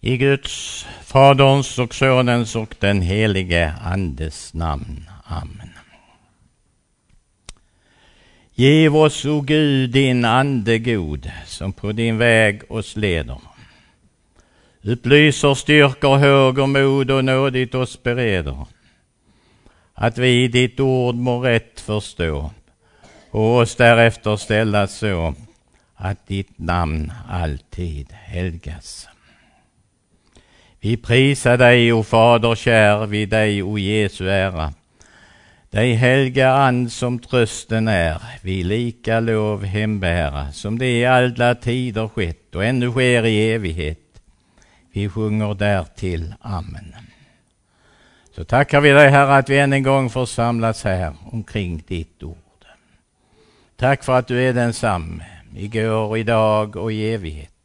I 0.00 0.16
Guds, 0.16 0.86
Faderns 1.02 1.78
och 1.78 1.94
Sonens 1.94 2.56
och 2.56 2.74
den 2.78 3.00
helige 3.00 3.74
Andes 3.84 4.54
namn. 4.54 5.08
Amen. 5.24 5.70
Giv 8.54 8.96
oss, 8.96 9.24
o 9.24 9.40
Gud, 9.40 9.90
din 9.90 10.24
Ande 10.24 10.78
god, 10.78 11.30
som 11.46 11.72
på 11.72 11.92
din 11.92 12.18
väg 12.18 12.62
oss 12.68 12.96
leder. 12.96 13.38
Upplyser, 14.82 15.54
styrker, 15.54 16.16
höger 16.16 16.66
mod 16.66 17.10
och 17.10 17.24
nådigt 17.24 17.74
oss 17.74 18.02
bereder. 18.02 18.66
Att 19.94 20.18
vi 20.18 20.48
ditt 20.48 20.80
ord 20.80 21.14
må 21.14 21.40
rätt 21.40 21.80
förstå 21.80 22.50
och 23.30 23.56
oss 23.56 23.76
därefter 23.76 24.36
ställa 24.36 24.86
så 24.86 25.34
att 25.94 26.26
ditt 26.26 26.58
namn 26.58 27.12
alltid 27.28 28.12
helgas. 28.12 29.08
Vi 30.86 30.96
prisar 30.96 31.56
dig, 31.56 31.92
o 31.92 32.02
Fader 32.02 32.54
kär, 32.54 33.06
vid 33.06 33.28
dig, 33.28 33.62
o 33.62 33.78
Jesu 33.78 34.28
ära. 34.28 34.72
Dig 35.70 35.94
helga 35.94 36.52
and 36.52 36.92
som 36.92 37.18
trösten 37.18 37.88
är, 37.88 38.22
vi 38.42 38.62
lika 38.62 39.20
lov 39.20 39.64
hembära, 39.64 40.52
som 40.52 40.78
det 40.78 40.98
i 40.98 41.06
alla 41.06 41.54
tider 41.54 42.08
skett 42.08 42.54
och 42.54 42.64
ännu 42.64 42.90
sker 42.90 43.26
i 43.26 43.52
evighet. 43.52 44.22
Vi 44.92 45.08
sjunger 45.08 45.54
därtill 45.54 46.34
Amen. 46.40 46.94
Så 48.36 48.44
tackar 48.44 48.80
vi 48.80 48.90
dig 48.90 49.10
Herre 49.10 49.36
att 49.36 49.48
vi 49.48 49.58
än 49.58 49.72
en 49.72 49.82
gång 49.82 50.10
får 50.10 50.26
samlas 50.26 50.84
här 50.84 51.14
omkring 51.32 51.82
ditt 51.88 52.22
ord. 52.22 52.64
Tack 53.76 54.04
för 54.04 54.18
att 54.18 54.28
du 54.28 54.42
är 54.42 54.52
densamme, 54.52 55.24
igår, 55.56 56.18
idag 56.18 56.76
och 56.76 56.92
i 56.92 57.12
evighet. 57.12 57.55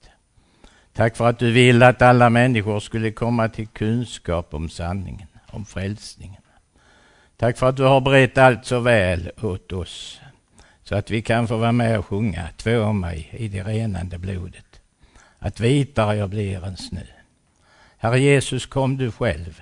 Tack 0.94 1.16
för 1.16 1.30
att 1.30 1.40
du 1.40 1.52
vill 1.52 1.84
att 1.84 2.02
alla 2.02 2.30
människor 2.30 2.80
skulle 2.80 3.12
komma 3.12 3.50
till 3.50 3.68
kunskap 3.68 4.54
om 4.54 4.70
sanningen, 4.70 5.28
om 5.48 5.66
frälsningen. 5.66 6.42
Tack 7.38 7.58
för 7.58 7.70
att 7.70 7.78
du 7.78 7.84
har 7.84 8.02
berett 8.02 8.38
allt 8.38 8.66
så 8.66 8.80
väl 8.80 9.32
åt 9.42 9.72
oss, 9.72 10.22
så 10.84 10.96
att 10.96 11.12
vi 11.12 11.22
kan 11.22 11.48
få 11.48 11.58
vara 11.58 11.72
med 11.72 12.00
och 12.00 12.06
sjunga 12.06 12.48
Två 12.58 12.94
mig 12.94 13.30
i 13.32 13.48
det 13.48 13.64
renande 13.64 14.18
blodet. 14.18 14.82
Att 15.40 15.60
vitare 15.60 16.16
jag 16.16 16.30
blir 16.30 16.66
än 16.66 16.78
snö. 16.78 17.02
Herre 17.98 18.20
Jesus, 18.20 18.66
kom 18.66 18.98
du 18.98 19.12
själv. 19.12 19.62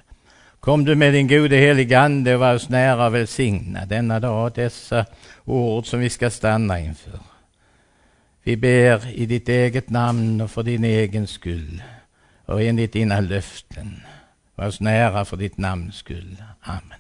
Kom 0.60 0.86
du 0.86 0.96
med 0.96 1.14
din 1.14 1.28
gode 1.28 1.56
helige 1.56 2.00
Ande 2.00 2.34
och 2.34 2.40
var 2.40 2.56
oss 2.56 2.70
nära 2.70 3.06
och 3.06 3.16
välsigna 3.16 3.86
denna 3.86 4.20
dag, 4.20 4.52
dessa 4.56 5.06
ord 5.46 5.86
som 5.86 6.00
vi 6.00 6.10
ska 6.10 6.30
stanna 6.30 6.80
inför. 6.80 7.20
Vi 8.44 8.56
ber 8.56 9.08
i 9.14 9.26
ditt 9.26 9.50
eget 9.50 9.90
namn 9.90 10.42
och 10.42 10.52
för 10.52 10.64
din 10.64 10.84
egen 10.84 11.28
skull 11.28 11.84
och 12.46 12.62
enligt 12.62 12.94
dina 12.94 13.20
löften. 13.20 14.02
Var 14.56 14.68
oss 14.68 14.80
nära 14.80 15.26
för 15.26 15.38
ditt 15.38 15.58
namns 15.58 15.96
skull. 15.96 16.44
Amen. 16.62 17.00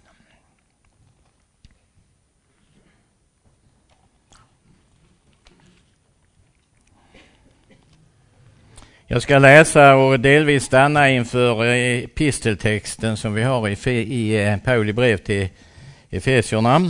Jag 9.12 9.22
ska 9.22 9.40
läsa 9.40 9.95
och 9.95 10.20
delvis 10.20 10.64
stanna 10.64 11.10
inför 11.10 11.66
episteltexten 11.66 13.17
som 13.17 13.34
vi 13.34 13.44
har 13.44 13.88
i, 13.88 13.90
i 13.92 14.48
eh, 14.48 14.58
Pauli 14.58 14.94
brev 14.94 15.17
till 15.17 15.50
Efesierna. 16.10 16.82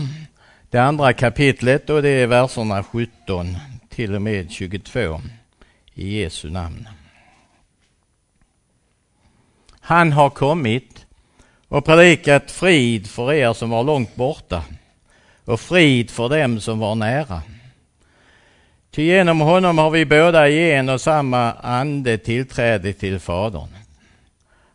Det 0.69 0.77
andra 0.77 1.13
kapitlet 1.13 1.89
och 1.89 2.01
det 2.01 2.09
är 2.09 2.27
verserna 2.27 2.83
17 2.83 3.55
till 3.99 4.15
och 4.15 4.21
med 4.21 4.51
22 4.51 5.21
i 5.93 6.21
Jesu 6.21 6.49
namn. 6.49 6.87
Han 9.79 10.11
har 10.11 10.29
kommit 10.29 11.05
och 11.67 11.85
predikat 11.85 12.51
frid 12.51 13.07
för 13.07 13.33
er 13.33 13.53
som 13.53 13.69
var 13.69 13.83
långt 13.83 14.15
borta 14.15 14.63
och 15.45 15.59
frid 15.59 16.11
för 16.11 16.29
dem 16.29 16.59
som 16.59 16.79
var 16.79 16.95
nära. 16.95 17.41
Ty 18.91 19.03
genom 19.03 19.39
honom 19.39 19.77
har 19.77 19.89
vi 19.89 20.05
båda 20.05 20.49
i 20.49 20.71
en 20.71 20.89
och 20.89 21.01
samma 21.01 21.53
ande 21.53 22.17
tillträde 22.17 22.93
till 22.93 23.19
Fadern. 23.19 23.69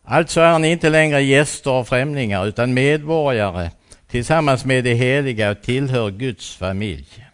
Alltså 0.03 0.41
är 0.41 0.59
ni 0.59 0.71
inte 0.71 0.89
längre 0.89 1.21
gäster 1.21 1.71
och 1.71 1.87
främlingar 1.87 2.45
utan 2.45 2.73
medborgare 2.73 3.69
tillsammans 4.07 4.65
med 4.65 4.83
de 4.83 4.93
heliga 4.93 5.51
och 5.51 5.61
tillhör 5.61 6.09
Guds 6.09 6.55
familj. 6.55 7.24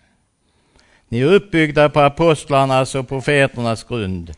Ni 1.11 1.19
är 1.19 1.33
uppbyggda 1.33 1.89
på 1.89 1.99
apostlarnas 1.99 2.95
och 2.95 3.07
profeternas 3.07 3.83
grund, 3.83 4.33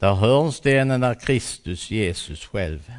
där 0.00 0.14
hörnstenen 0.14 1.02
är 1.02 1.14
Kristus 1.14 1.90
Jesus 1.90 2.46
själv. 2.46 2.92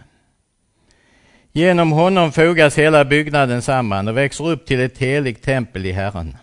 Genom 1.52 1.92
honom 1.92 2.32
fogas 2.32 2.78
hela 2.78 3.06
byggnaden 3.06 3.62
samman 3.62 4.08
och 4.08 4.18
växer 4.18 4.50
upp 4.50 4.66
till 4.66 4.80
ett 4.80 4.98
heligt 4.98 5.44
tempel 5.44 5.86
i 5.86 5.92
Herren. 5.92 6.38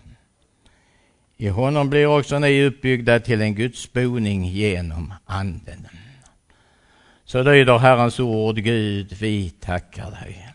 I 1.37 1.47
honom 1.47 1.89
blir 1.89 2.05
också 2.05 2.39
ni 2.39 2.65
uppbyggda 2.65 3.19
till 3.19 3.41
en 3.41 3.55
Guds 3.55 3.93
boning 3.93 4.45
genom 4.45 5.13
Anden. 5.25 5.87
Så 7.25 7.43
lyder 7.43 7.77
Herrens 7.77 8.19
ord, 8.19 8.55
Gud, 8.55 9.13
vi 9.19 9.49
tackar 9.49 10.11
dig. 10.11 10.50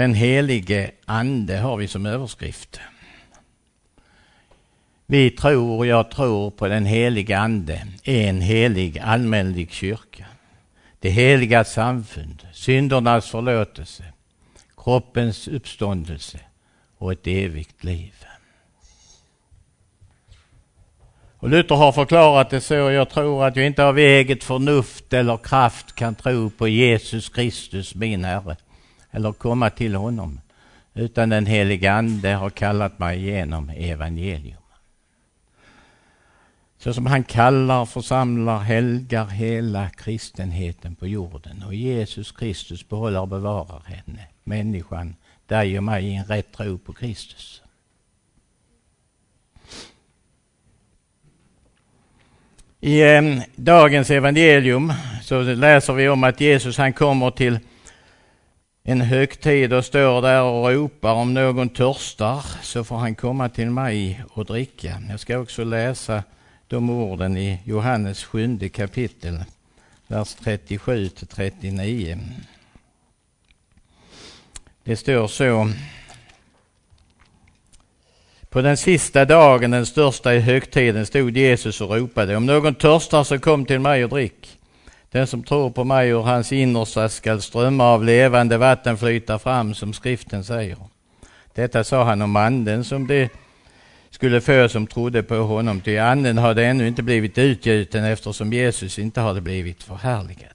Den 0.00 0.14
helige 0.14 0.90
Ande 1.06 1.56
har 1.56 1.76
vi 1.76 1.88
som 1.88 2.06
överskrift. 2.06 2.80
Vi 5.06 5.30
tror, 5.30 5.86
jag 5.86 6.10
tror 6.10 6.50
på 6.50 6.68
den 6.68 6.86
helige 6.86 7.38
Ande, 7.38 7.86
en 8.04 8.40
helig 8.40 8.98
allmänlig 8.98 9.72
kyrka. 9.72 10.26
Det 11.00 11.10
heliga 11.10 11.64
samfund, 11.64 12.46
syndernas 12.52 13.30
förlåtelse, 13.30 14.04
kroppens 14.76 15.48
uppståndelse 15.48 16.40
och 16.98 17.12
ett 17.12 17.26
evigt 17.26 17.84
liv. 17.84 18.14
Och 21.38 21.48
Luther 21.48 21.74
har 21.74 21.92
förklarat 21.92 22.50
det 22.50 22.60
så, 22.60 22.74
jag 22.74 23.10
tror 23.10 23.46
att 23.46 23.56
jag 23.56 23.66
inte 23.66 23.84
av 23.84 23.98
eget 23.98 24.44
förnuft 24.44 25.12
eller 25.12 25.36
kraft 25.36 25.94
kan 25.94 26.14
tro 26.14 26.50
på 26.50 26.68
Jesus 26.68 27.28
Kristus, 27.28 27.94
min 27.94 28.24
Herre 28.24 28.56
eller 29.10 29.32
komma 29.32 29.70
till 29.70 29.94
honom, 29.94 30.40
utan 30.94 31.28
den 31.28 31.46
helige 31.46 31.92
Ande 31.92 32.28
har 32.28 32.50
kallat 32.50 32.98
mig 32.98 33.24
genom 33.24 33.70
evangelium. 33.70 34.56
Så 36.78 36.94
som 36.94 37.06
han 37.06 37.24
kallar, 37.24 37.86
församlar, 37.86 38.58
helgar 38.58 39.26
hela 39.26 39.90
kristenheten 39.90 40.94
på 40.94 41.06
jorden 41.06 41.62
och 41.66 41.74
Jesus 41.74 42.32
Kristus 42.32 42.88
behåller 42.88 43.20
och 43.20 43.28
bevarar 43.28 43.82
henne, 43.86 44.26
människan, 44.44 45.16
dig 45.46 45.78
och 45.78 45.84
mig 45.84 46.06
i 46.06 46.14
en 46.14 46.24
rätt 46.24 46.52
tro 46.52 46.78
på 46.78 46.92
Kristus. 46.92 47.62
I 52.80 53.02
eh, 53.02 53.22
dagens 53.56 54.10
evangelium 54.10 54.92
så 55.22 55.42
läser 55.42 55.92
vi 55.92 56.08
om 56.08 56.24
att 56.24 56.40
Jesus 56.40 56.78
han 56.78 56.92
kommer 56.92 57.30
till 57.30 57.58
en 58.82 59.00
högtid 59.00 59.72
och 59.72 59.84
står 59.84 60.22
där 60.22 60.42
och 60.42 60.70
ropar 60.70 61.12
om 61.12 61.34
någon 61.34 61.68
törstar 61.68 62.44
så 62.62 62.84
får 62.84 62.96
han 62.96 63.14
komma 63.14 63.48
till 63.48 63.70
mig 63.70 64.22
och 64.30 64.44
dricka. 64.44 65.02
Jag 65.08 65.20
ska 65.20 65.38
också 65.38 65.64
läsa 65.64 66.22
de 66.68 66.90
orden 66.90 67.36
i 67.36 67.60
Johannes 67.64 68.24
sjunde 68.24 68.68
kapitel, 68.68 69.44
vers 70.06 70.34
37 70.34 71.08
till 71.08 71.26
39. 71.26 72.18
Det 74.84 74.96
står 74.96 75.26
så. 75.26 75.70
På 78.48 78.62
den 78.62 78.76
sista 78.76 79.24
dagen, 79.24 79.70
den 79.70 79.86
största 79.86 80.34
i 80.34 80.40
högtiden, 80.40 81.06
stod 81.06 81.36
Jesus 81.36 81.80
och 81.80 81.90
ropade. 81.90 82.36
Om 82.36 82.46
någon 82.46 82.74
törstar 82.74 83.24
så 83.24 83.38
kom 83.38 83.64
till 83.64 83.80
mig 83.80 84.04
och 84.04 84.10
drick. 84.10 84.59
Den 85.12 85.26
som 85.26 85.42
tror 85.42 85.70
på 85.70 85.84
mig 85.84 86.08
ur 86.08 86.22
hans 86.22 86.52
innersta 86.52 87.08
skall 87.08 87.42
strömmar 87.42 87.84
av 87.84 88.04
levande 88.04 88.58
vatten 88.58 88.98
flyta 88.98 89.38
fram, 89.38 89.74
som 89.74 89.92
skriften 89.92 90.44
säger. 90.44 90.76
Detta 91.54 91.84
sa 91.84 92.04
han 92.04 92.22
om 92.22 92.36
anden 92.36 92.84
som 92.84 93.06
det 93.06 93.30
skulle 94.10 94.40
få 94.40 94.68
som 94.68 94.86
trodde 94.86 95.22
på 95.22 95.36
honom, 95.36 95.80
ty 95.80 95.96
anden 95.96 96.38
hade 96.38 96.66
ännu 96.66 96.86
inte 96.86 97.02
blivit 97.02 97.38
utgjuten 97.38 98.04
eftersom 98.04 98.52
Jesus 98.52 98.98
inte 98.98 99.20
hade 99.20 99.40
blivit 99.40 99.82
förhärligad. 99.82 100.50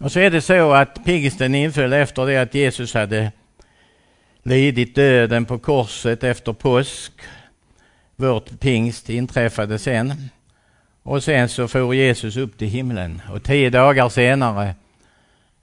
Och 0.00 0.12
så 0.12 0.20
är 0.20 0.30
det 0.30 0.40
så 0.40 0.72
att 0.72 1.04
pingsten 1.04 1.54
inföll 1.54 1.92
efter 1.92 2.26
det 2.26 2.36
att 2.36 2.54
Jesus 2.54 2.94
hade 2.94 3.32
lidit 4.42 4.94
döden 4.94 5.44
på 5.44 5.58
korset 5.58 6.24
efter 6.24 6.52
påsk. 6.52 7.12
Vårt 8.16 8.60
pingst 8.60 9.10
inträffade 9.10 9.78
sen. 9.78 10.30
Och 11.08 11.22
sen 11.22 11.48
så 11.48 11.68
for 11.68 11.94
Jesus 11.94 12.36
upp 12.36 12.58
till 12.58 12.68
himlen 12.68 13.22
och 13.30 13.42
tio 13.42 13.70
dagar 13.70 14.08
senare 14.08 14.74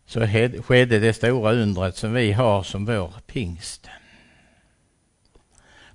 så 0.05 0.27
skedde 0.63 0.99
det 0.99 1.13
stora 1.13 1.53
undret 1.53 1.97
som 1.97 2.13
vi 2.13 2.31
har 2.31 2.63
som 2.63 2.85
vår 2.85 3.13
pingst. 3.27 3.89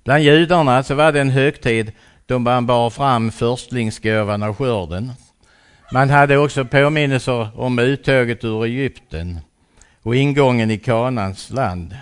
Bland 0.03 0.23
judarna 0.23 0.83
så 0.83 0.95
var 0.95 1.11
det 1.11 1.21
en 1.21 1.29
högtid 1.29 1.91
då 2.25 2.39
man 2.39 2.65
bar 2.65 2.89
fram 2.89 3.31
förstlingsgåvan 3.31 4.43
av 4.43 4.55
skörden. 4.55 5.11
Man 5.91 6.09
hade 6.09 6.37
också 6.37 6.65
påminnelser 6.65 7.59
om 7.59 7.79
uttåget 7.79 8.43
ur 8.43 8.65
Egypten 8.65 9.39
och 10.01 10.15
ingången 10.15 10.71
i 10.71 10.77
Kanans 10.77 11.49
land. 11.49 11.95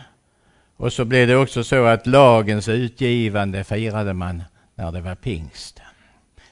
Och 0.78 0.94
så 0.94 1.06
blev 1.06 1.28
det 1.28 1.36
också 1.36 1.64
så 1.64 1.86
att 1.86 2.08
lagens 2.08 2.68
utgivande 2.68 3.64
firade 3.64 4.14
man 4.14 4.44
när 4.76 4.92
det 4.92 5.02
var 5.02 5.16
pingst. 5.16 5.82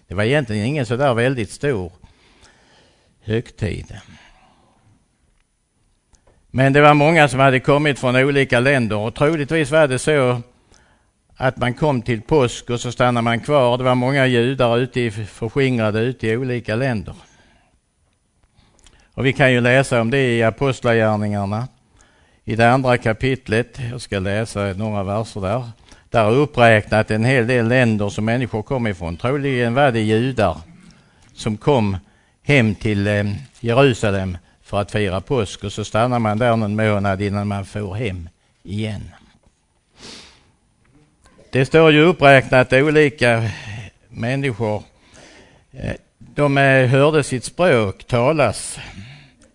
Det 0.08 0.16
var 0.16 0.24
egentligen 0.24 0.66
ingen 0.66 0.86
så 0.86 0.96
där 0.96 1.14
väldigt 1.14 1.52
stor 1.52 1.92
högtid. 3.24 3.98
Men 6.52 6.74
det 6.74 6.82
var 6.82 6.94
många 6.94 7.28
som 7.28 7.40
hade 7.40 7.60
kommit 7.60 8.00
från 8.00 8.16
olika 8.16 8.60
länder 8.60 8.98
och 8.98 9.16
troligtvis 9.16 9.72
var 9.72 9.88
det 9.88 10.00
så 10.00 10.42
att 11.36 11.58
man 11.58 11.74
kom 11.74 12.02
till 12.02 12.22
påsk 12.22 12.70
och 12.70 12.80
så 12.80 12.92
stannade 12.92 13.24
man 13.24 13.40
kvar. 13.40 13.78
Det 13.78 13.84
var 13.84 13.96
många 13.96 14.28
judar 14.28 14.78
ute 14.78 15.02
i, 15.02 15.12
förskingrade 15.12 16.00
ute 16.00 16.28
i 16.28 16.38
olika 16.38 16.76
länder. 16.76 17.16
Och 19.14 19.26
vi 19.26 19.34
kan 19.34 19.52
ju 19.52 19.62
läsa 19.62 20.02
om 20.02 20.12
det 20.12 20.38
i 20.38 20.44
Apostlagärningarna 20.44 21.68
i 22.44 22.56
det 22.56 22.72
andra 22.72 22.98
kapitlet. 22.98 23.80
Jag 23.92 24.02
ska 24.02 24.20
läsa 24.20 24.74
några 24.74 25.04
verser 25.04 25.42
där. 25.42 25.64
Där 26.10 26.26
är 26.26 26.36
uppräknat 26.36 27.12
en 27.12 27.26
hel 27.26 27.48
del 27.48 27.68
länder 27.68 28.10
som 28.10 28.26
människor 28.26 28.64
kom 28.64 28.88
ifrån. 28.88 29.18
Troligen 29.18 29.74
var 29.74 29.92
det 29.92 30.00
judar 30.00 30.58
som 31.34 31.58
kom 31.58 31.98
hem 32.44 32.76
till 32.76 33.08
eh, 33.08 33.24
Jerusalem 33.60 34.38
för 34.64 34.82
att 34.82 34.92
fira 34.92 35.22
påsk 35.22 35.64
och 35.64 35.74
så 35.74 35.84
stannar 35.84 36.20
man 36.20 36.38
där 36.38 36.56
någon 36.56 36.76
månad 36.76 37.22
innan 37.22 37.48
man 37.48 37.66
får 37.66 37.96
hem 37.96 38.30
igen. 38.64 39.12
Det 41.52 41.66
står 41.66 41.92
ju 41.92 42.02
uppräknat 42.02 42.74
olika 42.74 43.50
människor. 44.10 44.84
Eh, 45.72 45.94
de 46.18 46.58
eh, 46.58 46.88
hörde 46.88 47.24
sitt 47.24 47.44
språk 47.44 48.04
talas 48.04 48.80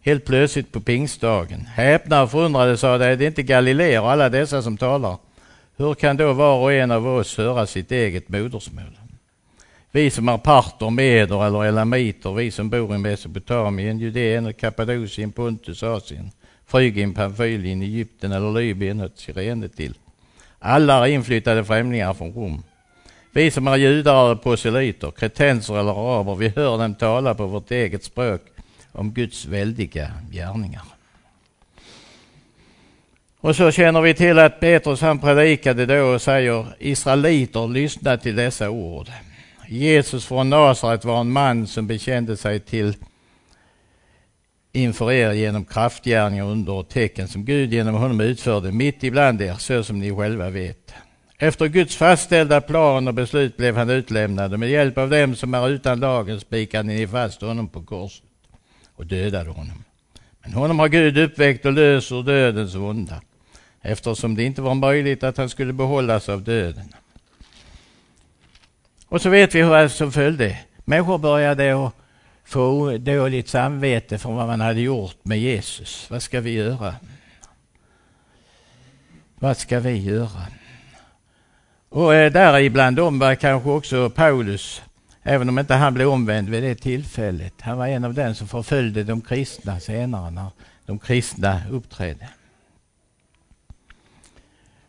helt 0.01 0.25
plötsligt 0.25 0.73
på 0.73 0.81
pingstdagen. 0.81 1.61
Häpna 1.75 2.23
och 2.23 2.31
förundrade 2.31 2.77
sa 2.77 2.99
de, 2.99 3.05
är 3.05 3.17
det 3.17 3.27
inte 3.27 3.43
Galileer 3.43 4.01
och 4.01 4.11
alla 4.11 4.29
dessa 4.29 4.63
som 4.63 4.77
talar? 4.77 5.17
Hur 5.83 5.95
kan 5.95 6.17
då 6.17 6.33
var 6.33 6.59
och 6.59 6.73
en 6.73 6.91
av 6.91 7.07
oss 7.07 7.37
höra 7.39 7.67
sitt 7.67 7.93
eget 7.93 8.29
modersmål? 8.29 8.99
Vi 9.91 10.11
som 10.11 10.29
är 10.29 10.39
parter, 10.39 10.91
meder 10.91 11.47
eller 11.47 11.65
elamiter, 11.65 12.33
vi 12.33 12.51
som 12.51 12.71
bor 12.71 12.95
i 12.95 12.99
Mesopotamien, 12.99 13.99
Judeen, 13.99 14.55
Kappadokien, 14.55 15.33
Pontus, 15.33 15.83
Asien, 15.83 16.31
Frygien, 16.67 17.15
Pamfylien, 17.15 17.83
Egypten 17.83 18.33
eller 18.33 18.53
Libyen 18.53 19.01
och 19.01 19.11
Sirene 19.15 19.69
till. 19.69 19.95
Alla 20.59 21.09
är 21.09 21.13
inflyttade 21.13 21.65
främlingar 21.65 22.15
från 22.15 22.33
Rom. 22.33 22.63
Vi 23.33 23.51
som 23.51 23.69
är 23.69 23.77
judar 23.77 24.25
eller 24.25 24.35
proselyter, 24.35 25.11
kretenser 25.11 25.81
eller 25.81 25.93
araber, 25.93 26.35
vi 26.35 26.49
hör 26.49 26.79
dem 26.79 26.95
tala 26.95 27.35
på 27.35 27.47
vårt 27.47 27.71
eget 27.71 28.05
språk 28.05 28.43
om 28.93 29.13
Guds 29.13 29.47
väldiga 29.47 30.11
gärningar. 30.31 30.92
Och 33.43 33.57
så 33.57 33.71
känner 33.71 34.01
vi 34.01 34.15
till 34.15 34.39
att 34.39 34.61
Petrus 34.61 35.01
han 35.01 35.19
predikade 35.19 35.87
då 35.87 36.05
och 36.05 36.23
säger 36.23 36.67
Israeliter, 36.79 37.69
lyssna 37.69 38.17
till 38.17 38.37
dessa 38.37 38.71
ord. 38.71 39.09
Jesus 39.69 40.27
från 40.27 40.51
Nasaret 40.51 41.05
var 41.05 41.21
en 41.21 41.33
man 41.33 41.67
som 41.67 41.87
bekände 41.87 42.37
sig 42.37 42.61
till 42.61 42.95
inför 44.73 45.13
er 45.13 45.33
genom 45.33 45.65
kraftgärningar, 45.65 46.45
under 46.45 46.73
och 46.73 46.89
tecken 46.89 47.29
som 47.29 47.45
Gud 47.45 47.73
genom 47.73 47.95
honom 47.95 48.21
utförde 48.21 48.73
mitt 48.73 49.05
ibland 49.05 49.43
er, 49.43 49.55
så 49.55 49.85
som 49.85 49.99
ni 49.99 50.17
själva 50.17 50.51
vet. 50.51 50.95
Efter 51.39 51.67
Guds 51.67 51.97
fastställda 51.97 52.61
plan 52.61 53.09
och 53.09 53.15
beslut 53.15 53.57
blev 53.57 53.77
han 53.77 53.91
utlämnad 53.91 54.53
och 54.53 54.61
med 54.61 54.71
hjälp 54.71 54.99
av 54.99 55.11
dem 55.11 55.37
som 55.37 55.55
är 55.55 55.69
utan 55.69 56.01
lagen 56.01 56.41
spikade 56.41 56.89
ni 56.89 57.07
fast 57.07 57.41
honom 57.41 57.69
på 57.69 57.83
korset 57.83 58.25
och 58.97 59.07
dödade 59.07 59.51
honom. 59.51 59.85
Men 60.43 60.53
honom 60.53 60.79
har 60.79 60.89
Gud 60.89 61.19
uppväckt 61.19 61.67
och 61.67 61.73
löser 61.73 62.23
dödens 62.23 62.75
onda 62.75 63.21
eftersom 63.83 64.35
det 64.35 64.45
inte 64.45 64.63
var 64.63 64.75
möjligt 64.75 65.23
att 65.23 65.37
han 65.37 65.49
skulle 65.49 65.73
behållas 65.73 66.29
av 66.29 66.43
döden. 66.43 66.93
Och 69.09 69.23
så 69.23 69.31
vet 69.31 69.55
vi 69.55 69.63
vad 69.63 69.91
som 69.91 70.13
följde. 70.13 70.59
Människor 70.85 71.19
började 71.19 71.87
att 71.87 71.95
få 72.45 72.99
dåligt 72.99 73.49
samvete 73.49 74.19
för 74.19 74.33
vad 74.33 74.47
man 74.47 74.61
hade 74.61 74.81
gjort 74.81 75.25
med 75.25 75.39
Jesus. 75.39 76.11
Vad 76.11 76.23
ska 76.23 76.41
vi 76.41 76.51
göra? 76.51 76.95
Vad 79.35 79.57
ska 79.57 79.81
vi 79.81 79.97
göra? 79.97 80.47
Och 81.89 82.13
däribland 82.13 82.33
där 82.35 82.61
ibland 82.61 82.97
dem 82.97 83.19
var 83.19 83.35
kanske 83.35 83.71
också 83.71 84.11
Paulus, 84.11 84.83
även 85.23 85.49
om 85.49 85.59
inte 85.59 85.75
han 85.75 85.95
blev 85.95 86.09
omvänd 86.09 86.49
vid 86.49 86.63
det 86.63 86.75
tillfället. 86.75 87.55
Han 87.61 87.79
var 87.79 87.87
en 87.87 88.05
av 88.05 88.15
dem 88.15 88.35
som 88.35 88.49
förföljde 88.49 89.05
de 89.05 89.21
kristna 89.21 89.81
senare 89.81 90.31
när 90.31 90.51
de 90.87 90.99
kristna 90.99 91.61
uppträdde. 91.71 92.29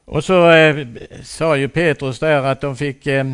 Och 0.06 0.24
så 0.24 0.52
eh, 0.52 0.88
sa 1.24 1.58
ju 1.58 1.70
Petrus 1.70 2.20
där 2.20 2.44
att 2.44 2.62
de 2.62 2.76
fick 2.76 3.08
eh, 3.08 3.26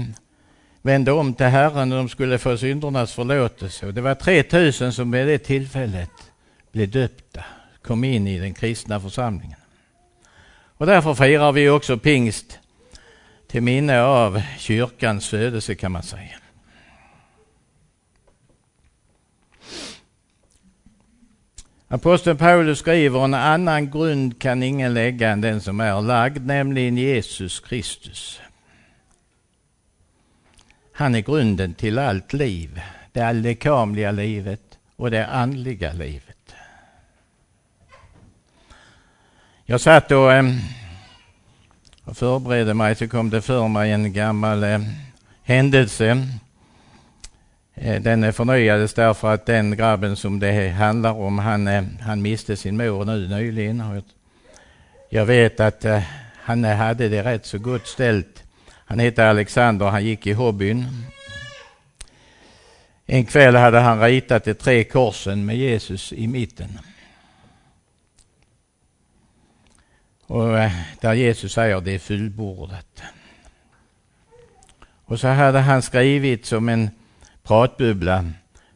vända 0.82 1.14
om 1.14 1.34
till 1.34 1.46
Herren 1.46 1.92
och 1.92 1.98
de 1.98 2.10
skulle 2.10 2.38
få 2.38 2.58
syndernas 2.58 3.14
förlåtelse. 3.14 3.86
Och 3.86 3.94
det 3.94 4.02
var 4.02 4.16
3000 4.16 4.94
som 4.94 5.12
vid 5.12 5.28
det 5.28 5.38
tillfället 5.38 6.12
blev 6.72 6.90
döpta, 6.90 7.44
kom 7.82 8.04
in 8.04 8.28
i 8.28 8.40
den 8.40 8.54
kristna 8.54 9.00
församlingen. 9.00 9.60
Och 10.78 10.86
därför 10.86 11.14
firar 11.14 11.52
vi 11.52 11.70
också 11.70 11.98
pingst 11.98 12.60
till 13.48 13.64
minne 13.64 14.02
av 14.02 14.42
kyrkans 14.58 15.30
födelse 15.30 15.76
kan 15.76 15.92
man 15.92 16.04
säga. 16.04 16.36
Aposteln 21.92 22.38
Paulus 22.38 22.80
skriver 22.80 23.24
en 23.24 23.34
annan 23.34 23.92
grund 23.92 24.40
kan 24.40 24.64
ingen 24.64 24.94
lägga 24.94 25.30
än 25.30 25.42
den 25.42 25.62
som 25.62 25.80
är 25.80 26.02
lagd, 26.02 26.46
nämligen 26.46 26.98
Jesus 26.98 27.60
Kristus. 27.60 28.42
Han 30.94 31.16
är 31.16 31.22
grunden 31.22 31.74
till 31.74 32.00
allt 32.00 32.34
liv. 32.34 32.82
Det 33.12 33.22
alldekamliga 33.22 34.12
livet 34.12 34.78
och 34.96 35.12
det 35.12 35.28
andliga 35.28 35.94
livet. 35.94 36.56
Jag 39.66 39.82
satt 39.82 40.12
och, 40.12 40.34
eh, 40.34 40.46
och 42.04 42.18
förberedde 42.18 42.74
mig 42.74 42.96
så 42.96 43.08
kom 43.08 43.30
det 43.30 43.42
för 43.42 43.68
mig 43.68 43.92
en 43.92 44.14
gammal 44.14 44.64
eh, 44.64 44.80
händelse. 45.44 46.28
Eh, 47.82 48.02
den 48.02 48.34
förnyades 48.34 48.94
därför 48.94 49.34
att 49.34 49.46
den 49.46 49.78
grabben 49.78 50.16
som 50.16 50.40
det 50.40 50.70
handlar 50.70 51.14
om, 51.14 51.40
han, 51.40 51.68
eh, 51.68 51.84
han 52.02 52.22
miste 52.22 52.58
sin 52.58 52.78
mor 52.78 53.06
nu 53.06 53.28
nyligen. 53.28 54.04
Jag 55.10 55.26
vet 55.26 55.60
att 55.60 55.86
eh, 55.86 56.02
han 56.34 56.64
hade 56.64 57.10
det 57.10 57.24
rätt 57.24 57.46
så 57.46 57.58
gott 57.58 57.88
ställt 57.88 58.44
han 58.86 59.00
hette 59.00 59.30
Alexander, 59.30 59.86
han 59.86 60.06
gick 60.06 60.28
i 60.28 60.34
hobbyn. 60.34 60.86
En 63.06 63.26
kväll 63.26 63.56
hade 63.56 63.80
han 63.80 64.02
ritat 64.02 64.44
de 64.44 64.54
tre 64.54 64.84
korsen 64.84 65.46
med 65.46 65.58
Jesus 65.58 66.14
i 66.14 66.28
mitten. 66.28 66.80
Och 70.28 70.48
där 71.02 71.14
Jesus 71.14 71.54
säger 71.54 71.82
det 71.82 71.92
är 71.92 72.00
fullbordat. 72.00 73.04
Och 75.06 75.20
så 75.20 75.28
hade 75.28 75.60
han 75.60 75.82
skrivit 75.82 76.46
som 76.46 76.70
en 76.70 76.90
pratbubbla 77.50 78.26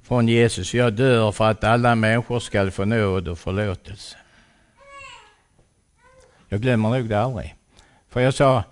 från 0.04 0.28
Jesus. 0.28 0.74
Jag 0.74 0.94
dör 0.94 1.32
för 1.32 1.52
att 1.52 1.64
alla 1.64 1.96
människor 1.96 2.40
skall 2.40 2.72
få 2.72 2.86
nåd 2.86 3.28
och 3.28 3.40
förlåtelse. 3.40 4.18
Jag 6.50 6.62
glömmer 6.62 6.90
nog 6.90 7.10
det 7.10 7.20
aldrig. 7.20 7.56
För 8.10 8.20
jag 8.20 8.34
sa, 8.34 8.64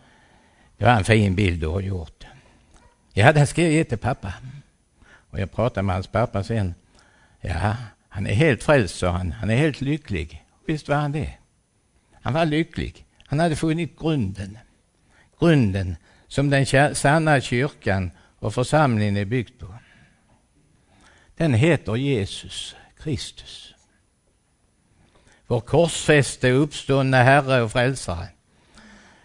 det 0.77 0.85
var 0.85 0.91
en 0.91 1.03
fin 1.03 1.35
bild 1.35 1.61
du 1.61 1.67
har 1.67 1.81
gjort. 1.81 2.25
Ja, 3.13 3.33
den 3.33 3.47
ska 3.47 3.61
jag 3.61 3.71
ge 3.71 3.83
till 3.83 3.97
pappa. 3.97 4.33
Och 5.29 5.39
jag 5.39 5.51
pratade 5.51 5.83
med 5.83 5.95
hans 5.95 6.07
pappa 6.07 6.43
sen. 6.43 6.73
Ja, 7.41 7.75
han 8.09 8.27
är 8.27 8.33
helt 8.33 8.63
frälst, 8.63 8.97
sa 8.97 9.11
han. 9.11 9.31
Han 9.31 9.49
är 9.49 9.55
helt 9.55 9.81
lycklig. 9.81 10.45
Visst 10.67 10.89
var 10.89 10.95
han 10.95 11.11
det. 11.11 11.33
Han 12.21 12.33
var 12.33 12.45
lycklig. 12.45 13.05
Han 13.25 13.39
hade 13.39 13.55
funnit 13.55 13.99
grunden. 13.99 14.57
Grunden 15.39 15.95
som 16.27 16.49
den 16.49 16.95
sanna 16.95 17.41
kyrkan 17.41 18.11
och 18.39 18.53
församlingen 18.53 19.17
är 19.17 19.25
byggd 19.25 19.59
på. 19.59 19.73
Den 21.41 21.53
heter 21.53 21.95
Jesus 21.95 22.75
Kristus. 22.97 23.73
Vår 25.47 25.59
korsfäste, 25.59 26.51
uppståndne 26.51 27.17
Herre 27.17 27.61
och 27.61 27.71
Frälsare. 27.71 28.27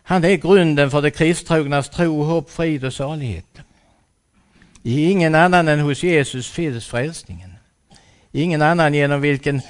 Han 0.02 0.24
är 0.24 0.36
grunden 0.36 0.90
för 0.90 1.02
det 1.02 1.10
kristtrognas 1.10 1.88
tro, 1.88 2.22
hopp, 2.22 2.50
frid 2.50 2.84
och 2.84 2.94
salighet. 2.94 3.58
I 4.82 5.10
ingen 5.10 5.34
annan 5.34 5.68
än 5.68 5.80
hos 5.80 6.02
Jesus 6.02 6.50
finns 6.50 6.86
frälsningen. 6.86 7.54
Ingen 8.32 8.62
annan 8.62 8.94
genom 8.94 9.20
vilken, 9.20 9.60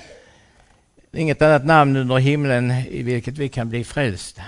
inget 1.12 1.42
annat 1.42 1.64
namn 1.64 1.96
under 1.96 2.16
himlen 2.16 2.70
i 2.70 3.02
vilket 3.02 3.38
vi 3.38 3.48
kan 3.48 3.68
bli 3.68 3.84
frälsta. 3.84 4.42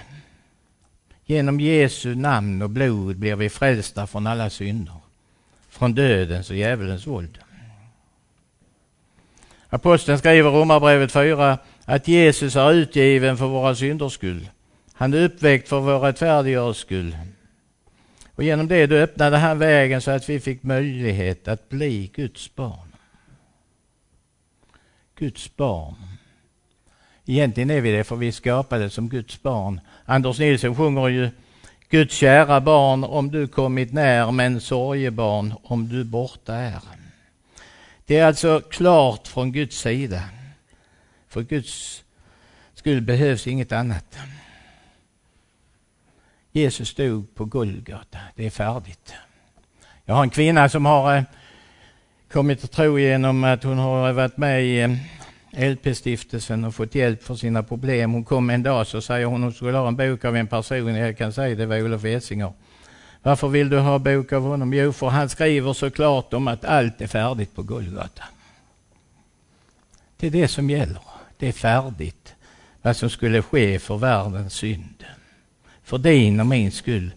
Genom 1.24 1.60
Jesu 1.60 2.14
namn 2.14 2.62
och 2.62 2.70
blod 2.70 3.16
blir 3.16 3.36
vi 3.36 3.50
frälsta 3.50 4.06
från 4.06 4.26
alla 4.26 4.50
synder, 4.50 4.96
från 5.70 5.94
dödens 5.94 6.50
och 6.50 6.56
djävulens 6.56 7.06
våld. 7.06 7.38
Aposteln 9.70 10.18
skriver 10.18 10.50
i 10.50 10.54
Romarbrevet 10.54 11.12
4 11.12 11.58
att 11.84 12.08
Jesus 12.08 12.56
är 12.56 12.72
utgiven 12.72 13.36
för 13.36 13.46
våra 13.46 13.74
synders 13.74 14.12
skull. 14.12 14.48
Han 14.92 15.14
är 15.14 15.24
uppväckt 15.24 15.68
för 15.68 15.80
vår 15.80 15.98
rättfärdiggöres 15.98 16.76
skull. 16.76 17.16
Och 18.34 18.44
genom 18.44 18.68
det 18.68 18.86
då 18.86 18.96
öppnade 18.96 19.36
han 19.36 19.58
vägen 19.58 20.00
så 20.00 20.10
att 20.10 20.28
vi 20.28 20.40
fick 20.40 20.62
möjlighet 20.62 21.48
att 21.48 21.68
bli 21.68 22.10
Guds 22.14 22.54
barn. 22.54 22.94
Guds 25.18 25.56
barn. 25.56 25.94
Egentligen 27.26 27.70
är 27.70 27.80
vi 27.80 27.92
det 27.92 28.04
för 28.04 28.16
vi 28.16 28.32
skapade 28.32 28.90
som 28.90 29.08
Guds 29.08 29.42
barn. 29.42 29.80
Anders 30.04 30.38
Nilsson 30.38 30.76
sjunger 30.76 31.08
ju 31.08 31.30
Guds 31.88 32.14
kära 32.14 32.60
barn 32.60 33.04
om 33.04 33.30
du 33.30 33.48
kommit 33.48 33.92
när 33.92 34.30
men 34.30 34.60
sorgebarn 34.60 35.54
om 35.62 35.88
du 35.88 36.04
borta 36.04 36.54
är. 36.54 36.97
Det 38.08 38.18
är 38.18 38.26
alltså 38.26 38.60
klart 38.60 39.28
från 39.28 39.52
Guds 39.52 39.78
sida. 39.78 40.22
För 41.28 41.42
Guds 41.42 42.04
skull 42.74 43.00
behövs 43.00 43.46
inget 43.46 43.72
annat. 43.72 44.18
Jesus 46.52 46.88
stod 46.88 47.34
på 47.34 47.44
Golgata. 47.44 48.18
Det 48.34 48.46
är 48.46 48.50
färdigt. 48.50 49.14
Jag 50.04 50.14
har 50.14 50.22
en 50.22 50.30
kvinna 50.30 50.68
som 50.68 50.86
har 50.86 51.16
eh, 51.16 51.22
kommit 52.30 52.64
att 52.64 52.72
tro 52.72 52.98
genom 52.98 53.44
att 53.44 53.64
hon 53.64 53.78
har 53.78 54.12
varit 54.12 54.36
med 54.36 54.64
i 54.64 54.80
eh, 54.80 55.70
LP-stiftelsen 55.70 56.64
och 56.64 56.74
fått 56.74 56.94
hjälp 56.94 57.22
för 57.22 57.34
sina 57.34 57.62
problem. 57.62 58.12
Hon 58.12 58.24
kom 58.24 58.50
en 58.50 58.62
dag 58.62 58.86
så 58.86 59.00
säger 59.00 59.26
hon 59.26 59.34
att 59.34 59.42
hon 59.42 59.52
skulle 59.52 59.78
ha 59.78 59.88
en 59.88 59.96
bok 59.96 60.24
av 60.24 60.36
en 60.36 60.46
person, 60.46 60.94
jag 60.94 61.18
kan 61.18 61.32
säga 61.32 61.54
det 61.54 61.66
var 61.66 61.82
Olof 61.82 62.04
Esinger. 62.04 62.52
Varför 63.28 63.48
vill 63.48 63.68
du 63.68 63.78
ha 63.78 63.98
bok 63.98 64.32
av 64.32 64.42
honom? 64.42 64.72
Jo, 64.72 64.92
för 64.92 65.08
han 65.08 65.28
skriver 65.28 65.72
så 65.72 65.90
klart 65.90 66.34
om 66.34 66.48
att 66.48 66.64
allt 66.64 67.00
är 67.00 67.06
färdigt 67.06 67.54
på 67.54 67.62
Golgata. 67.62 68.24
Det 70.16 70.26
är 70.26 70.30
det 70.30 70.48
som 70.48 70.70
gäller. 70.70 71.02
Det 71.38 71.48
är 71.48 71.52
färdigt. 71.52 72.34
Vad 72.82 72.96
som 72.96 73.10
skulle 73.10 73.42
ske 73.42 73.78
för 73.78 73.96
världens 73.96 74.54
synd. 74.54 75.04
För 75.84 75.98
din 75.98 76.40
och 76.40 76.46
min 76.46 76.72
skull. 76.72 77.10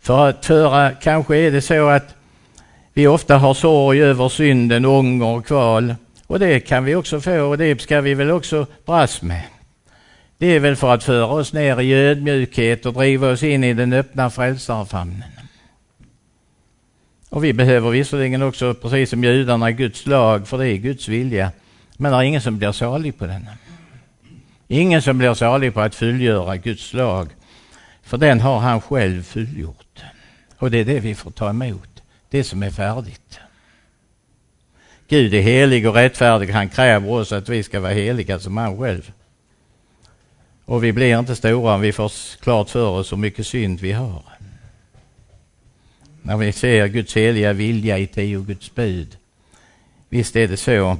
För 0.00 0.28
att 0.28 0.46
föra, 0.46 0.90
kanske 0.90 1.36
är 1.36 1.50
det 1.50 1.62
så 1.62 1.88
att 1.88 2.14
vi 2.92 3.06
ofta 3.06 3.38
har 3.38 3.54
sorg 3.54 4.02
över 4.02 4.28
synden, 4.28 4.84
ånger 4.84 5.26
och 5.26 5.46
kval. 5.46 5.94
Och 6.26 6.38
det 6.38 6.60
kan 6.60 6.84
vi 6.84 6.94
också 6.94 7.20
få 7.20 7.40
och 7.40 7.58
det 7.58 7.80
ska 7.80 8.00
vi 8.00 8.14
väl 8.14 8.30
också 8.30 8.66
dras 8.84 9.22
med. 9.22 9.42
Det 10.42 10.56
är 10.56 10.60
väl 10.60 10.76
för 10.76 10.94
att 10.94 11.04
föra 11.04 11.26
oss 11.26 11.52
ner 11.52 11.80
i 11.80 11.92
ödmjukhet 11.94 12.86
och 12.86 12.92
driva 12.92 13.30
oss 13.30 13.42
in 13.42 13.64
i 13.64 13.74
den 13.74 13.92
öppna 13.92 14.30
frälsarfamnen. 14.30 15.28
Och 17.28 17.44
vi 17.44 17.52
behöver 17.52 17.90
visserligen 17.90 18.42
också, 18.42 18.74
precis 18.74 19.10
som 19.10 19.24
judarna, 19.24 19.70
Guds 19.70 20.06
lag, 20.06 20.48
för 20.48 20.58
det 20.58 20.68
är 20.68 20.76
Guds 20.76 21.08
vilja. 21.08 21.52
Men 21.96 22.12
det 22.12 22.18
är 22.18 22.22
ingen 22.22 22.40
som 22.40 22.58
blir 22.58 22.72
salig 22.72 23.18
på 23.18 23.26
den. 23.26 23.48
Ingen 24.68 25.02
som 25.02 25.18
blir 25.18 25.34
salig 25.34 25.74
på 25.74 25.80
att 25.80 25.94
fullgöra 25.94 26.56
Guds 26.56 26.92
lag. 26.92 27.28
För 28.02 28.18
den 28.18 28.40
har 28.40 28.58
han 28.58 28.80
själv 28.80 29.22
fullgjort. 29.22 30.02
Och 30.58 30.70
det 30.70 30.78
är 30.78 30.84
det 30.84 31.00
vi 31.00 31.14
får 31.14 31.30
ta 31.30 31.50
emot. 31.50 32.02
Det 32.30 32.44
som 32.44 32.62
är 32.62 32.70
färdigt. 32.70 33.40
Gud 35.08 35.34
är 35.34 35.42
helig 35.42 35.88
och 35.88 35.94
rättfärdig. 35.94 36.50
Han 36.50 36.68
kräver 36.68 37.10
oss 37.10 37.32
att 37.32 37.48
vi 37.48 37.62
ska 37.62 37.80
vara 37.80 37.92
heliga 37.92 38.38
som 38.38 38.56
han 38.56 38.78
själv. 38.78 39.12
Och 40.64 40.84
vi 40.84 40.92
blir 40.92 41.18
inte 41.18 41.36
stora 41.36 41.74
om 41.74 41.80
vi 41.80 41.92
får 41.92 42.12
klart 42.40 42.70
för 42.70 42.88
oss 42.88 43.12
hur 43.12 43.16
mycket 43.16 43.46
synd 43.46 43.80
vi 43.80 43.92
har. 43.92 44.22
När 46.22 46.36
vi 46.36 46.52
ser 46.52 46.86
Guds 46.86 47.16
heliga 47.16 47.52
vilja 47.52 47.98
i 47.98 48.06
tio 48.06 48.40
Guds 48.40 48.74
bud. 48.74 49.16
Visst 50.08 50.36
är 50.36 50.48
det 50.48 50.56
så 50.56 50.98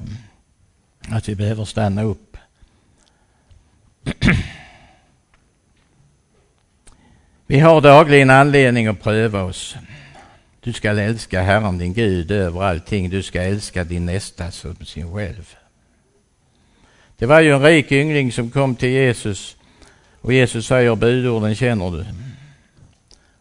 att 1.09 1.29
vi 1.29 1.35
behöver 1.35 1.65
stanna 1.65 2.03
upp. 2.03 2.37
Vi 7.47 7.59
har 7.59 7.81
dagligen 7.81 8.31
anledning 8.31 8.87
att 8.87 9.03
pröva 9.03 9.43
oss. 9.43 9.77
Du 10.61 10.73
ska 10.73 10.91
älska 10.91 11.43
Herren 11.43 11.79
din 11.79 11.95
Gud 11.95 12.31
över 12.31 12.63
allting. 12.63 13.11
Du 13.11 13.23
ska 13.23 13.43
älska 13.43 13.85
din 13.85 14.07
nästa 14.07 14.51
som 14.51 14.77
sin 14.77 15.13
själv. 15.15 15.57
Det 17.23 17.27
var 17.27 17.41
ju 17.41 17.55
en 17.55 17.63
rik 17.63 17.93
yngling 17.93 18.33
som 18.33 18.51
kom 18.51 18.75
till 18.75 18.89
Jesus 18.89 19.57
och 20.21 20.33
Jesus 20.33 20.67
säger 20.67 20.95
budorden 20.97 21.55
känner 21.55 21.91
du. 21.91 22.05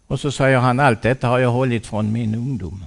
Och 0.07 0.19
så 0.19 0.31
säger 0.31 0.57
han 0.57 0.79
allt 0.79 1.01
detta 1.01 1.27
har 1.27 1.39
jag 1.39 1.49
hållit 1.49 1.87
från 1.87 2.11
min 2.11 2.35
ungdom. 2.35 2.85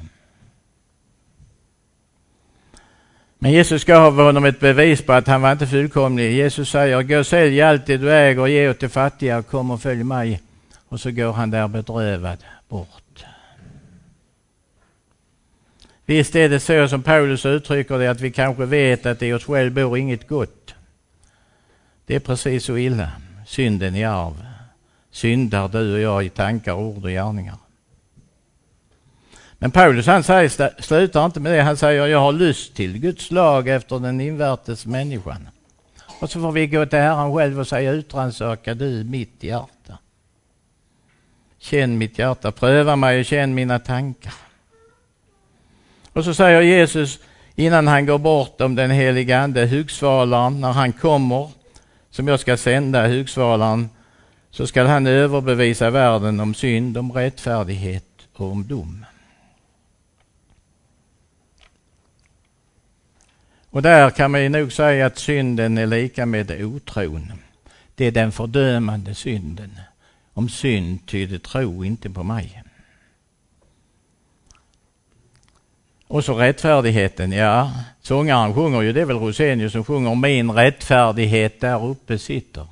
Men 3.38 3.52
Jesus 3.52 3.84
gav 3.84 4.16
honom 4.16 4.44
ett 4.44 4.60
bevis 4.60 5.02
på 5.02 5.12
att 5.12 5.26
han 5.26 5.42
var 5.42 5.52
inte 5.52 5.66
fullkomlig. 5.66 6.32
Jesus 6.32 6.70
säger 6.70 7.02
gå 7.02 7.18
och 7.18 7.26
sälj 7.26 7.62
allt 7.62 7.86
det 7.86 7.96
du 7.96 8.12
äger 8.12 8.40
och 8.40 8.48
ge 8.48 8.68
åt 8.68 8.80
de 8.80 8.88
fattiga 8.88 9.38
och 9.38 9.46
kom 9.46 9.70
och 9.70 9.82
följ 9.82 10.04
mig. 10.04 10.40
Och 10.88 11.00
så 11.00 11.10
går 11.10 11.32
han 11.32 11.50
där 11.50 11.68
bedrövad 11.68 12.38
bort. 12.68 13.24
Visst 16.06 16.36
är 16.36 16.48
det 16.48 16.60
så 16.60 16.88
som 16.88 17.02
Paulus 17.02 17.46
uttrycker 17.46 17.98
det 17.98 18.10
att 18.10 18.20
vi 18.20 18.30
kanske 18.30 18.64
vet 18.64 19.06
att 19.06 19.22
i 19.22 19.32
oss 19.32 19.44
själv 19.44 19.72
bor 19.72 19.98
inget 19.98 20.28
gott. 20.28 20.73
Det 22.06 22.14
är 22.14 22.20
precis 22.20 22.64
så 22.64 22.76
illa. 22.76 23.10
Synden 23.46 23.94
i 23.94 24.04
arv. 24.04 24.46
Syndar 25.10 25.68
du 25.68 25.94
och 25.94 26.00
jag 26.00 26.24
i 26.24 26.28
tankar, 26.28 26.72
ord 26.72 27.04
och 27.04 27.10
gärningar. 27.10 27.56
Men 29.58 29.70
Paulus 29.70 30.06
han 30.06 30.22
säger, 30.22 30.82
slutar 30.82 31.24
inte 31.24 31.40
med 31.40 31.52
det. 31.52 31.62
Han 31.62 31.76
säger 31.76 32.06
jag 32.06 32.20
har 32.20 32.32
lust 32.32 32.74
till 32.74 32.98
Guds 32.98 33.30
lag 33.30 33.68
efter 33.68 33.98
den 33.98 34.20
invärtes 34.20 34.86
människan. 34.86 35.48
Och 36.20 36.30
så 36.30 36.40
får 36.40 36.52
vi 36.52 36.66
gå 36.66 36.86
till 36.86 36.98
Herren 36.98 37.34
själv 37.34 37.60
och 37.60 37.68
säga 37.68 37.92
utrannsaka 37.92 38.74
du 38.74 39.04
mitt 39.04 39.42
hjärta. 39.42 39.98
Känn 41.58 41.98
mitt 41.98 42.18
hjärta, 42.18 42.52
pröva 42.52 42.96
mig 42.96 43.20
och 43.20 43.24
känn 43.24 43.54
mina 43.54 43.78
tankar. 43.78 44.34
Och 46.12 46.24
så 46.24 46.34
säger 46.34 46.60
Jesus 46.60 47.18
innan 47.54 47.88
han 47.88 48.06
går 48.06 48.18
bort 48.18 48.60
om 48.60 48.74
den 48.74 48.90
heliga 48.90 49.38
ande, 49.38 49.66
hugsvalaren, 49.66 50.60
när 50.60 50.72
han 50.72 50.92
kommer, 50.92 51.50
som 52.14 52.28
jag 52.28 52.40
ska 52.40 52.56
sända, 52.56 53.06
hugsvalaren, 53.06 53.90
så 54.50 54.66
skall 54.66 54.86
han 54.86 55.06
överbevisa 55.06 55.90
världen 55.90 56.40
om 56.40 56.54
synd, 56.54 56.98
om 56.98 57.12
rättfärdighet 57.12 58.04
och 58.32 58.52
om 58.52 58.66
dom. 58.66 59.04
Och 63.70 63.82
där 63.82 64.10
kan 64.10 64.30
man 64.30 64.42
ju 64.42 64.48
nog 64.48 64.72
säga 64.72 65.06
att 65.06 65.18
synden 65.18 65.78
är 65.78 65.86
lika 65.86 66.26
med 66.26 66.50
otron. 66.50 67.32
Det 67.94 68.04
är 68.04 68.12
den 68.12 68.32
fördömande 68.32 69.14
synden. 69.14 69.80
Om 70.32 70.48
synd 70.48 71.06
tyder 71.06 71.38
tro 71.38 71.84
inte 71.84 72.10
på 72.10 72.22
mig. 72.22 72.63
Och 76.14 76.24
så 76.24 76.34
rättfärdigheten, 76.34 77.32
ja, 77.32 77.72
sångaren 78.02 78.54
sjunger 78.54 78.82
ju, 78.82 78.92
det 78.92 79.00
är 79.00 79.04
väl 79.04 79.18
Rosenius 79.18 79.72
som 79.72 79.84
sjunger 79.84 80.14
min 80.14 80.50
rättfärdighet 80.50 81.60
där 81.60 81.84
uppe 81.84 82.18
sitter 82.18 82.66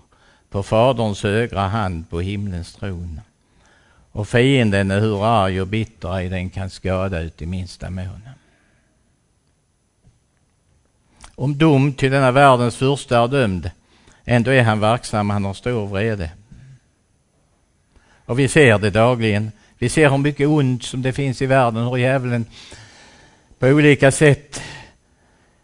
på 0.50 0.62
Faderns 0.62 1.22
högra 1.22 1.60
hand 1.60 2.10
på 2.10 2.20
himlens 2.20 2.74
tron. 2.74 3.20
Och 4.12 4.28
fienden 4.28 4.90
är 4.90 5.00
hur 5.00 5.24
arg 5.26 5.60
och 5.60 5.66
bitter 5.66 6.16
ej 6.16 6.28
den 6.28 6.50
kan 6.50 6.70
skada 6.70 7.20
ut 7.20 7.42
i 7.42 7.46
minsta 7.46 7.90
mån. 7.90 8.28
Om 11.34 11.58
dom 11.58 11.92
till 11.92 12.10
denna 12.10 12.30
världens 12.30 12.76
första 12.76 13.18
är 13.18 13.28
dömd, 13.28 13.70
ändå 14.24 14.50
är 14.50 14.62
han 14.62 14.80
verksam, 14.80 15.30
han 15.30 15.44
har 15.44 15.54
stor 15.54 15.86
vrede. 15.86 16.30
Och 18.24 18.38
vi 18.38 18.48
ser 18.48 18.78
det 18.78 18.90
dagligen. 18.90 19.52
Vi 19.78 19.88
ser 19.88 20.10
hur 20.10 20.18
mycket 20.18 20.48
ont 20.48 20.82
som 20.82 21.02
det 21.02 21.12
finns 21.12 21.42
i 21.42 21.46
världen, 21.46 21.86
hur 21.86 21.96
djävulen 21.96 22.46
på 23.62 23.68
olika 23.68 24.10
sätt 24.12 24.62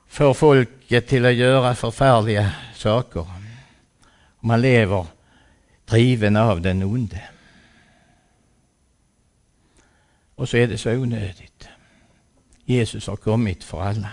får 0.08 0.34
folket 0.34 1.06
till 1.06 1.26
att 1.26 1.34
göra 1.34 1.74
förfärliga 1.74 2.52
saker. 2.74 3.26
Man 4.40 4.60
lever 4.60 5.06
driven 5.84 6.36
av 6.36 6.60
den 6.60 6.82
onde. 6.82 7.28
Och 10.34 10.48
så 10.48 10.56
är 10.56 10.66
det 10.66 10.78
så 10.78 10.90
onödigt. 10.90 11.68
Jesus 12.64 13.06
har 13.06 13.16
kommit 13.16 13.64
för 13.64 13.82
alla. 13.82 14.10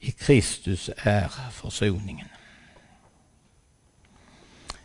I 0.00 0.12
Kristus 0.12 0.90
är 0.96 1.28
försoningen. 1.52 2.28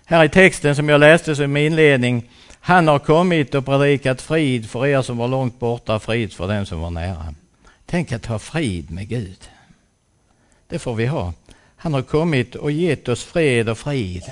Här 0.06 0.24
i 0.24 0.30
texten 0.30 0.76
som 0.76 0.90
jag 0.90 1.00
läste 1.00 1.36
som 1.36 1.58
inledning. 1.58 2.30
Han 2.64 2.88
har 2.88 3.00
kommit 3.00 3.56
och 3.56 3.66
predikat 3.66 4.22
frid 4.22 4.70
för 4.70 4.86
er 4.86 5.02
som 5.02 5.18
var 5.18 5.28
långt 5.28 5.60
borta, 5.60 6.00
frid 6.00 6.34
för 6.34 6.48
den 6.48 6.66
som 6.66 6.82
var 6.82 6.90
nära. 6.90 7.34
Tänk 7.86 8.12
att 8.12 8.26
ha 8.26 8.40
frid 8.40 8.92
med 8.92 9.08
Gud. 9.08 9.50
Det 10.68 10.80
får 10.80 10.96
vi 10.96 11.06
ha. 11.06 11.34
Han 11.76 11.94
har 11.94 12.02
kommit 12.02 12.56
och 12.56 12.72
gett 12.72 13.08
oss 13.08 13.24
fred 13.24 13.70
och 13.70 13.78
frid. 13.78 14.24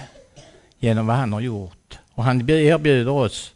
genom 0.79 1.07
vad 1.07 1.15
han 1.15 1.33
har 1.33 1.41
gjort. 1.41 1.99
Och 2.13 2.23
han 2.23 2.49
erbjuder 2.49 3.11
oss. 3.11 3.53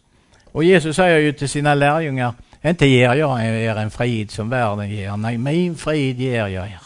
Och 0.52 0.64
Jesus 0.64 0.96
säger 0.96 1.20
ju 1.20 1.34
till 1.34 1.50
sina 1.50 1.76
lärjungar, 1.76 2.34
inte 2.62 2.88
ger 2.88 3.14
jag 3.14 3.46
er 3.46 3.76
en 3.76 3.92
frid 3.92 4.32
som 4.32 4.50
världen 4.50 4.90
ger, 4.90 5.18
nej 5.18 5.38
min 5.38 5.76
frid 5.76 6.20
ger 6.20 6.48
jag 6.48 6.68
er. 6.68 6.82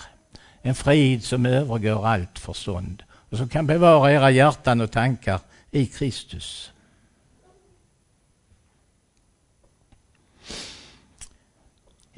En 0.62 0.76
frid 0.76 1.24
som 1.24 1.46
övergår 1.46 2.08
allt 2.08 2.40
förstånd 2.40 3.04
och 3.30 3.38
som 3.38 3.50
kan 3.50 3.68
bevara 3.68 4.12
era 4.12 4.32
hjärtan 4.32 4.82
och 4.82 4.92
tankar 4.92 5.40
i 5.72 5.86
Kristus. 5.86 6.72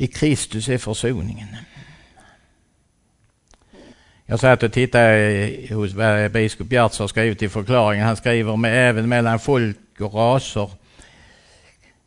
I 0.02 0.08
Kristus 0.08 0.70
är 0.70 0.78
försoningen. 0.78 1.48
Jag 4.26 4.40
satt 4.40 4.64
och 4.64 4.74
tittade 4.74 5.52
hos 5.70 5.96
eh, 5.96 6.28
biskop 6.30 6.72
Gertz 6.72 7.00
har 7.00 7.08
skrivit 7.08 7.42
i 7.42 7.50
förklaringen. 7.50 8.06
Han 8.06 8.16
skriver 8.16 8.56
med 8.56 8.90
även 8.90 9.10
mellan 9.10 9.40
folk 9.40 9.78
och 10.00 10.14
raser 10.14 10.70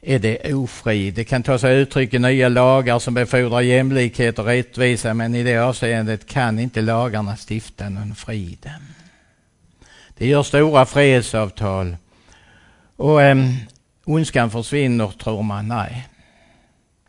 är 0.00 0.18
det 0.18 0.54
ofrid. 0.54 1.14
Det 1.14 1.24
kan 1.24 1.42
ta 1.42 1.58
sig 1.58 1.78
uttryck 1.78 2.14
i 2.14 2.18
nya 2.18 2.48
lagar 2.48 2.98
som 2.98 3.14
befordrar 3.14 3.60
jämlikhet 3.60 4.38
och 4.38 4.46
rättvisa 4.46 5.14
men 5.14 5.34
i 5.34 5.42
det 5.42 5.58
avseendet 5.58 6.26
kan 6.26 6.58
inte 6.58 6.80
lagarna 6.80 7.36
stifta 7.48 7.88
någon 7.88 8.14
frid. 8.14 8.70
Det 10.16 10.26
gör 10.26 10.42
stora 10.42 10.86
fredsavtal 10.86 11.96
och 12.96 13.22
eh, 13.22 13.36
ondskan 14.04 14.50
försvinner 14.50 15.08
tror 15.08 15.42
man. 15.42 15.68
Nej, 15.68 16.08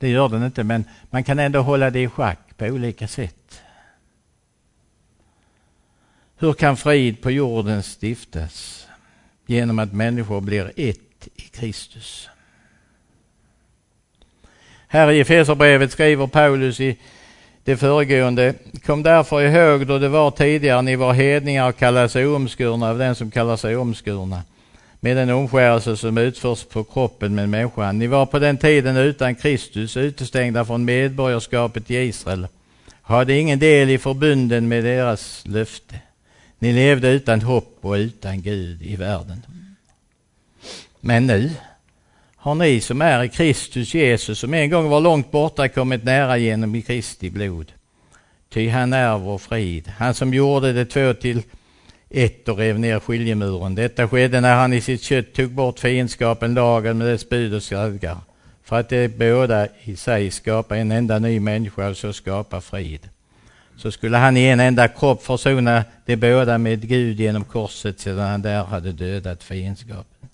det 0.04 0.10
gör 0.10 0.30
den 0.30 0.44
inte 0.44 0.64
men 0.64 0.86
man 1.10 1.24
kan 1.24 1.40
ändå 1.40 1.62
hålla 1.62 1.90
det 1.90 2.02
i 2.02 2.08
schack 2.08 2.58
på 2.58 2.66
olika 2.66 3.08
sätt. 3.08 3.62
Hur 6.38 6.54
kan 6.54 6.78
frid 6.78 7.22
på 7.22 7.32
jorden 7.32 7.84
stiftas? 7.84 8.88
Genom 9.46 9.80
att 9.80 9.94
människor 9.94 10.42
blir 10.42 10.72
ett 10.76 11.28
i 11.36 11.42
Kristus. 11.42 12.30
Här 14.88 15.12
i 15.12 15.20
Efesierbrevet 15.20 15.92
skriver 15.92 16.28
Paulus 16.28 16.80
i 16.80 16.98
det 17.64 17.78
föregående. 17.78 18.54
Kom 18.86 19.04
därför 19.04 19.42
ihåg 19.42 19.88
då 19.88 20.00
det 20.00 20.10
var 20.10 20.32
tidigare, 20.32 20.82
ni 20.82 20.96
var 20.96 21.14
hedningar 21.14 21.70
och 21.70 21.78
kallade 21.78 22.10
sig 22.10 22.28
omskurna 22.28 22.90
av 22.90 22.98
den 22.98 23.16
som 23.16 23.32
kallar 23.32 23.58
sig 23.58 23.76
omskurna 23.76 24.42
med 25.04 25.18
den 25.18 25.30
omskärelse 25.30 25.98
som 25.98 26.18
utförs 26.18 26.64
på 26.64 26.84
kroppen 26.84 27.36
med 27.36 27.50
människan. 27.50 28.00
Ni 28.00 28.08
var 28.08 28.26
på 28.26 28.40
den 28.40 28.58
tiden 28.58 28.98
utan 28.98 29.36
Kristus, 29.36 29.98
utestängda 29.98 30.66
från 30.66 30.86
medborgarskapet 30.86 31.92
i 31.92 31.96
Israel, 31.96 32.48
hade 33.02 33.38
ingen 33.38 33.60
del 33.60 33.90
i 33.90 33.98
förbunden 33.98 34.68
med 34.68 34.84
deras 34.84 35.44
löfte. 35.48 36.00
Ni 36.60 36.74
levde 36.74 37.10
utan 37.10 37.42
hopp 37.42 37.78
och 37.82 37.94
utan 37.94 38.42
Gud 38.42 38.82
i 38.82 38.96
världen. 38.96 39.46
Men 41.00 41.28
nu 41.28 41.52
har 42.36 42.56
ni 42.56 42.82
som 42.82 43.02
är 43.02 43.24
i 43.24 43.30
Kristus 43.30 43.94
Jesus, 43.94 44.40
som 44.40 44.54
en 44.54 44.70
gång 44.70 44.90
var 44.90 45.02
långt 45.02 45.32
borta, 45.32 45.68
kommit 45.68 46.04
nära 46.04 46.38
genom 46.38 46.82
Kristi 46.82 47.30
blod. 47.30 47.72
Ty 48.50 48.70
han 48.70 48.94
är 48.94 49.18
vår 49.18 49.38
frid, 49.38 49.92
han 49.98 50.14
som 50.14 50.34
gjorde 50.34 50.74
det 50.74 50.86
två 50.86 51.14
till 51.14 51.42
ett 52.14 52.50
och 52.50 52.58
rev 52.58 52.80
ner 52.80 53.00
skiljemuren. 53.00 53.76
Detta 53.76 54.08
skedde 54.08 54.42
när 54.42 54.56
han 54.56 54.74
i 54.74 54.82
sitt 54.82 55.02
kött 55.02 55.34
tog 55.34 55.52
bort 55.52 55.80
fiendskapen, 55.80 56.54
lagen 56.54 56.98
med 56.98 57.08
dess 57.08 57.30
bud 57.30 57.54
och 57.54 57.64
stadgar, 57.64 58.18
för 58.64 58.80
att 58.80 58.90
de 58.90 59.08
båda 59.08 59.68
i 59.84 59.96
sig 59.96 60.32
skapa 60.32 60.78
en 60.78 60.92
enda 60.92 61.20
ny 61.20 61.40
människa 61.40 61.90
och 61.90 61.98
så 61.98 62.14
skapa 62.14 62.62
frid. 62.62 63.10
Så 63.78 63.92
skulle 63.92 64.18
han 64.18 64.38
i 64.38 64.46
en 64.46 64.60
enda 64.60 64.88
kropp 64.88 65.24
försona 65.24 65.84
de 66.06 66.16
båda 66.16 66.58
med 66.58 66.88
Gud 66.88 67.20
genom 67.20 67.44
korset 67.44 68.00
sedan 68.00 68.30
han 68.30 68.42
där 68.42 68.64
hade 68.64 68.92
dödat 68.92 69.44
fiendskapen. 69.44 70.30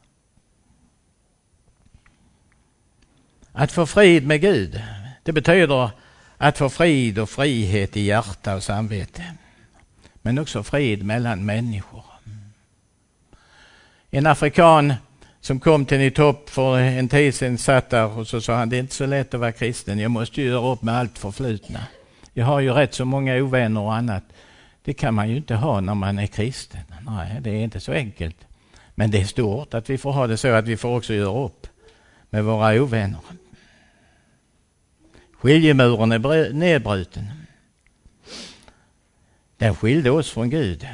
Att 3.51 3.71
få 3.71 3.85
frid 3.85 4.27
med 4.27 4.41
Gud, 4.41 4.81
det 5.23 5.31
betyder 5.31 5.89
att 6.37 6.57
få 6.57 6.69
frid 6.69 7.19
och 7.19 7.29
frihet 7.29 7.97
i 7.97 8.01
hjärta 8.01 8.55
och 8.55 8.63
samvete. 8.63 9.23
Men 10.29 10.39
också 10.39 10.63
frid 10.63 11.03
mellan 11.03 11.45
människor. 11.45 12.03
En 14.11 14.27
afrikan 14.27 14.93
som 15.41 15.59
kom 15.59 15.85
till 15.85 15.97
Nitopp 15.97 16.49
för 16.49 16.77
en 16.77 17.09
tid 17.09 17.35
sedan 17.35 17.57
satt 17.57 17.89
där 17.89 18.17
och 18.17 18.27
så 18.27 18.41
sa 18.41 18.55
han, 18.55 18.69
det 18.69 18.77
är 18.77 18.79
inte 18.79 18.95
så 18.95 19.05
lätt 19.05 19.33
att 19.33 19.39
vara 19.39 19.51
kristen, 19.51 19.99
jag 19.99 20.11
måste 20.11 20.41
ju 20.41 20.47
göra 20.47 20.71
upp 20.71 20.81
med 20.81 20.97
allt 20.97 21.17
förflutna. 21.17 21.79
Jag 22.33 22.45
har 22.45 22.59
ju 22.59 22.73
rätt 22.73 22.93
så 22.93 23.05
många 23.05 23.35
ovänner 23.35 23.81
och 23.81 23.95
annat. 23.95 24.23
Det 24.83 24.93
kan 24.93 25.13
man 25.13 25.29
ju 25.29 25.37
inte 25.37 25.55
ha 25.55 25.81
när 25.81 25.95
man 25.95 26.19
är 26.19 26.27
kristen. 26.27 26.81
Nej, 27.05 27.37
det 27.41 27.49
är 27.49 27.63
inte 27.63 27.79
så 27.79 27.91
enkelt. 27.91 28.37
Men 28.95 29.11
det 29.11 29.21
är 29.21 29.25
stort 29.25 29.73
att 29.73 29.89
vi 29.89 29.97
får 29.97 30.11
ha 30.11 30.27
det 30.27 30.37
så 30.37 30.47
att 30.47 30.67
vi 30.67 30.77
får 30.77 30.97
också 30.97 31.13
göra 31.13 31.43
upp 31.45 31.67
med 32.29 32.43
våra 32.43 32.81
ovänner. 32.81 33.19
Skiljemuren 35.33 36.11
är 36.11 36.53
nedbruten. 36.53 37.38
Den 39.59 39.75
skilde 39.75 40.11
oss 40.11 40.31
från 40.31 40.49
Gud. 40.49 40.87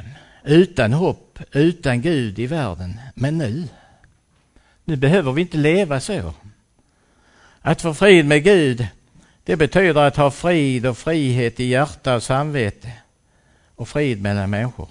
Utan 0.44 0.94
hopp, 0.94 1.40
utan 1.52 2.02
Gud 2.02 2.40
i 2.40 2.48
världen. 2.48 3.00
Men 3.14 3.38
nu, 3.38 3.68
nu 4.86 4.96
behöver 4.96 5.32
vi 5.32 5.42
inte 5.42 5.58
leva 5.58 6.00
så. 6.00 6.34
Att 7.62 7.82
få 7.82 7.94
frid 7.94 8.26
med 8.26 8.44
Gud, 8.44 8.88
det 9.44 9.56
betyder 9.56 10.02
att 10.02 10.16
ha 10.16 10.32
frid 10.32 10.86
och 10.86 10.98
frihet 10.98 11.60
i 11.60 11.64
hjärta 11.64 12.16
och 12.16 12.24
samvete 12.24 12.92
och 13.76 13.88
frid 13.88 14.22
mellan 14.22 14.50
människor. 14.50 14.90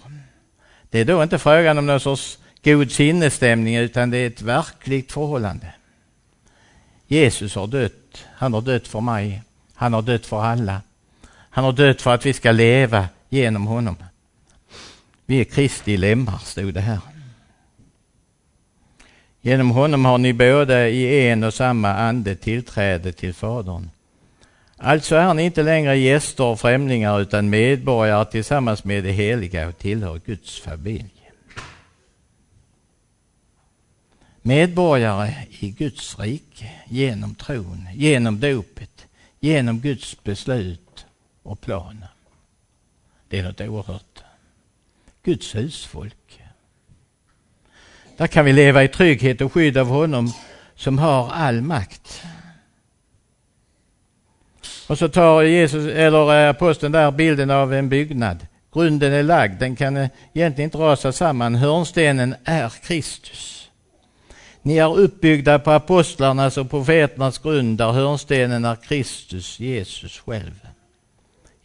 Det 0.90 1.00
är 1.00 1.04
då 1.04 1.22
inte 1.22 1.38
frågan 1.38 1.78
om 1.78 1.86
någon 1.86 2.00
sorts 2.00 2.38
god 2.64 2.92
sinnesstämning 2.92 3.76
utan 3.76 4.10
det 4.10 4.18
är 4.18 4.26
ett 4.26 4.42
verkligt 4.42 5.12
förhållande. 5.12 5.74
Jesus 7.06 7.54
har 7.54 7.66
dött. 7.66 8.24
Han 8.34 8.54
har 8.54 8.60
dött 8.60 8.88
för 8.88 9.00
mig. 9.00 9.42
Han 9.74 9.92
har 9.92 10.02
dött 10.02 10.26
för 10.26 10.42
alla. 10.42 10.80
Han 11.50 11.64
har 11.64 11.72
dött 11.72 12.02
för 12.02 12.14
att 12.14 12.26
vi 12.26 12.32
ska 12.32 12.52
leva 12.52 13.08
genom 13.34 13.66
honom. 13.66 13.96
Vi 15.26 15.40
är 15.40 15.44
Kristi 15.44 15.96
lemmar, 15.96 16.38
stod 16.38 16.74
det 16.74 16.80
här. 16.80 16.98
Genom 19.40 19.70
honom 19.70 20.04
har 20.04 20.18
ni 20.18 20.32
båda 20.32 20.88
i 20.88 21.28
en 21.28 21.44
och 21.44 21.54
samma 21.54 21.94
ande 21.94 22.36
tillträde 22.36 23.12
till 23.12 23.34
Fadern. 23.34 23.90
Alltså 24.76 25.16
är 25.16 25.34
ni 25.34 25.42
inte 25.42 25.62
längre 25.62 25.96
gäster 25.96 26.44
och 26.44 26.60
främlingar 26.60 27.20
utan 27.20 27.50
medborgare 27.50 28.24
tillsammans 28.24 28.84
med 28.84 29.04
det 29.04 29.12
heliga 29.12 29.68
och 29.68 29.78
tillhör 29.78 30.20
Guds 30.26 30.60
familj. 30.60 31.30
Medborgare 34.42 35.34
i 35.60 35.70
Guds 35.70 36.18
rike 36.18 36.70
genom 36.88 37.34
tron, 37.34 37.88
genom 37.94 38.40
dopet, 38.40 39.06
genom 39.40 39.80
Guds 39.80 40.22
beslut 40.24 41.06
och 41.42 41.60
plan. 41.60 42.04
Det 43.28 43.38
är 43.38 43.42
något 43.42 43.60
oerhört. 43.60 44.22
Guds 45.22 45.54
husfolk. 45.54 46.42
Där 48.16 48.26
kan 48.26 48.44
vi 48.44 48.52
leva 48.52 48.84
i 48.84 48.88
trygghet 48.88 49.40
och 49.40 49.52
skydd 49.52 49.78
av 49.78 49.86
honom 49.86 50.32
som 50.74 50.98
har 50.98 51.30
all 51.30 51.62
makt. 51.62 52.22
Och 54.86 54.98
så 54.98 55.08
tar 55.08 55.42
Jesus, 55.42 55.92
eller 55.92 56.44
eh, 56.44 56.50
aposteln 56.50 56.92
där 56.92 57.10
bilden 57.10 57.50
av 57.50 57.74
en 57.74 57.88
byggnad. 57.88 58.46
Grunden 58.72 59.12
är 59.12 59.22
lagd, 59.22 59.60
den 59.60 59.76
kan 59.76 59.96
eh, 59.96 60.08
egentligen 60.32 60.68
inte 60.68 60.78
rasa 60.78 61.12
samman. 61.12 61.54
Hörnstenen 61.54 62.34
är 62.44 62.68
Kristus. 62.68 63.70
Ni 64.62 64.76
är 64.76 64.98
uppbyggda 64.98 65.58
på 65.58 65.70
apostlarnas 65.70 66.56
och 66.56 66.70
profeternas 66.70 67.38
grund 67.38 67.78
där 67.78 67.92
hörnstenen 67.92 68.64
är 68.64 68.76
Kristus, 68.76 69.60
Jesus 69.60 70.18
själv. 70.18 70.63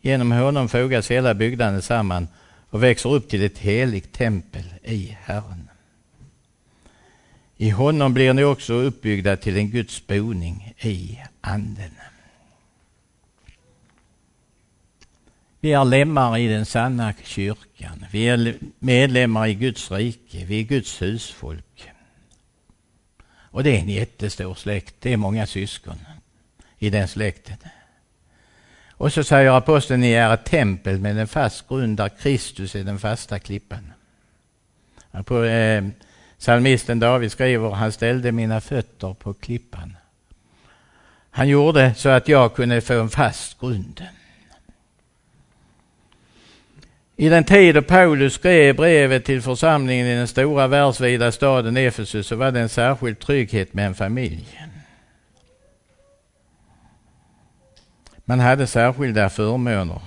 Genom 0.01 0.31
honom 0.31 0.69
fogas 0.69 1.11
hela 1.11 1.33
byggnaden 1.33 1.81
samman 1.81 2.27
och 2.69 2.83
växer 2.83 3.09
upp 3.09 3.29
till 3.29 3.43
ett 3.43 3.57
heligt 3.57 4.13
tempel 4.13 4.63
i 4.83 5.17
Herren. 5.21 5.69
I 7.57 7.69
honom 7.69 8.13
blir 8.13 8.33
ni 8.33 8.43
också 8.43 8.73
uppbyggda 8.73 9.37
till 9.37 9.57
en 9.57 9.69
Guds 9.69 10.07
boning 10.07 10.73
i 10.79 11.19
Anden. 11.41 11.91
Vi 15.59 15.73
är 15.73 15.85
lemmar 15.85 16.37
i 16.37 16.47
den 16.47 16.65
sanna 16.65 17.13
kyrkan. 17.23 18.05
Vi 18.11 18.27
är 18.27 18.55
medlemmar 18.79 19.47
i 19.47 19.53
Guds 19.53 19.91
rike. 19.91 20.45
Vi 20.45 20.59
är 20.59 20.63
Guds 20.63 21.01
husfolk. 21.01 21.89
Och 23.27 23.63
det 23.63 23.77
är 23.77 23.79
en 23.79 23.89
jättestor 23.89 24.55
släkt. 24.55 24.95
Det 24.99 25.13
är 25.13 25.17
många 25.17 25.45
syskon 25.47 25.97
i 26.77 26.89
den 26.89 27.07
släkten. 27.07 27.57
Och 28.99 29.13
så 29.13 29.23
säger 29.23 29.51
aposteln, 29.51 30.01
ni 30.01 30.11
är 30.11 30.33
ett 30.33 30.45
tempel 30.45 30.99
med 30.99 31.17
en 31.17 31.27
fast 31.27 31.67
grund 31.67 31.97
där 31.97 32.09
Kristus 32.09 32.75
är 32.75 32.83
den 32.83 32.99
fasta 32.99 33.39
klippan. 33.39 33.93
På, 35.25 35.43
eh, 35.43 35.83
Psalmisten 36.39 36.99
David 36.99 37.31
skriver, 37.31 37.69
han 37.69 37.91
ställde 37.91 38.31
mina 38.31 38.61
fötter 38.61 39.13
på 39.13 39.33
klippan. 39.33 39.97
Han 41.31 41.47
gjorde 41.47 41.93
så 41.95 42.09
att 42.09 42.27
jag 42.27 42.55
kunde 42.55 42.81
få 42.81 42.93
en 42.93 43.09
fast 43.09 43.59
grund. 43.59 44.03
I 47.15 47.29
den 47.29 47.43
tid 47.43 47.75
då 47.75 47.81
Paulus 47.81 48.33
skrev 48.33 48.75
brevet 48.75 49.25
till 49.25 49.41
församlingen 49.41 50.07
i 50.07 50.15
den 50.15 50.27
stora 50.27 50.67
världsvida 50.67 51.31
staden 51.31 51.77
Efesus 51.77 52.27
så 52.27 52.35
var 52.35 52.51
det 52.51 52.59
en 52.59 52.69
särskild 52.69 53.19
trygghet 53.19 53.73
med 53.73 53.85
en 53.85 53.95
familj. 53.95 54.59
Man 58.29 58.39
hade 58.39 58.67
särskilda 58.67 59.29
förmåner. 59.29 60.01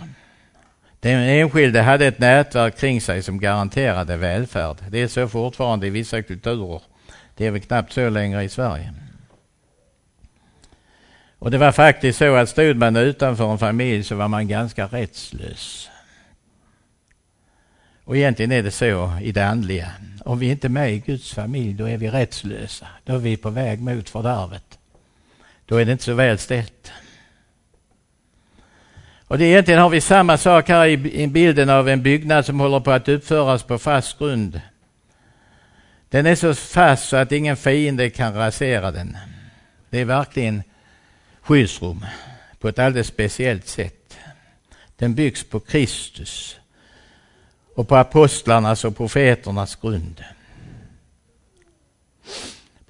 Den 1.01 1.21
enskilde 1.21 1.83
hade 1.83 2.07
ett 2.07 2.19
nätverk 2.19 2.79
kring 2.79 3.01
sig 3.01 3.23
som 3.23 3.41
garanterade 3.41 4.17
välfärd. 4.17 4.77
Det 4.91 5.03
är 5.03 5.09
så 5.09 5.29
fortfarande 5.29 5.87
i 5.87 5.91
vissa 5.91 6.23
kulturer. 6.23 6.83
Det 7.37 7.47
är 7.47 7.51
väl 7.51 7.61
knappt 7.61 7.93
så 7.93 8.09
längre 8.09 8.45
i 8.45 8.49
Sverige. 8.49 8.95
Och 11.39 11.51
det 11.51 11.59
var 11.59 11.73
faktiskt 11.73 12.19
så 12.19 12.35
att 12.35 12.49
stod 12.49 12.77
man 12.77 12.97
utanför 12.97 13.53
en 13.53 13.59
familj 13.59 14.05
så 14.05 14.17
var 14.17 14.29
man 14.29 14.49
ganska 14.49 14.87
rättslös. 14.87 15.91
Och 18.05 18.17
egentligen 18.17 18.53
är 18.53 18.63
det 18.63 18.71
så 18.71 19.19
i 19.23 19.33
det 19.33 19.47
andliga. 19.47 19.91
Om 20.25 20.39
vi 20.39 20.51
inte 20.51 20.67
är 20.67 20.69
med 20.69 20.93
i 20.93 20.99
Guds 20.99 21.35
familj, 21.35 21.75
då 21.75 21.89
är 21.89 21.97
vi 21.97 22.11
rättslösa. 22.11 22.87
Då 23.05 23.15
är 23.15 23.19
vi 23.19 23.37
på 23.37 23.51
väg 23.51 23.81
mot 23.81 24.09
fördärvet. 24.09 24.79
Då 25.67 25.77
är 25.77 25.85
det 25.85 25.93
inte 25.93 26.05
så 26.05 26.15
väl 26.15 26.39
ställt. 26.39 26.93
Och 29.33 29.38
det 29.38 29.45
egentligen 29.45 29.81
har 29.81 29.88
vi 29.88 30.01
samma 30.01 30.38
sak 30.38 30.68
här 30.68 30.87
i 30.87 31.27
bilden 31.27 31.71
av 31.71 31.88
en 31.88 32.03
byggnad 32.03 32.47
som 32.47 32.61
håller 32.61 32.81
på 32.81 32.90
att 32.90 33.09
uppföras 33.09 33.62
på 33.62 33.79
fast 33.79 34.18
grund. 34.18 34.61
Den 36.09 36.27
är 36.27 36.35
så 36.35 36.55
fast 36.55 37.09
så 37.09 37.16
att 37.16 37.33
ingen 37.33 37.57
fiende 37.57 38.11
kan 38.11 38.35
rasera 38.35 38.90
den. 38.90 39.16
Det 39.90 40.01
är 40.01 40.05
verkligen 40.05 40.62
skyddsrum 41.40 42.07
på 42.59 42.68
ett 42.68 42.79
alldeles 42.79 43.07
speciellt 43.07 43.68
sätt. 43.68 44.18
Den 44.97 45.14
byggs 45.14 45.45
på 45.45 45.61
Kristus 45.61 46.57
och 47.75 47.88
på 47.88 47.97
apostlarnas 47.97 48.85
och 48.85 48.97
profeternas 48.97 49.77
grund. 49.77 50.25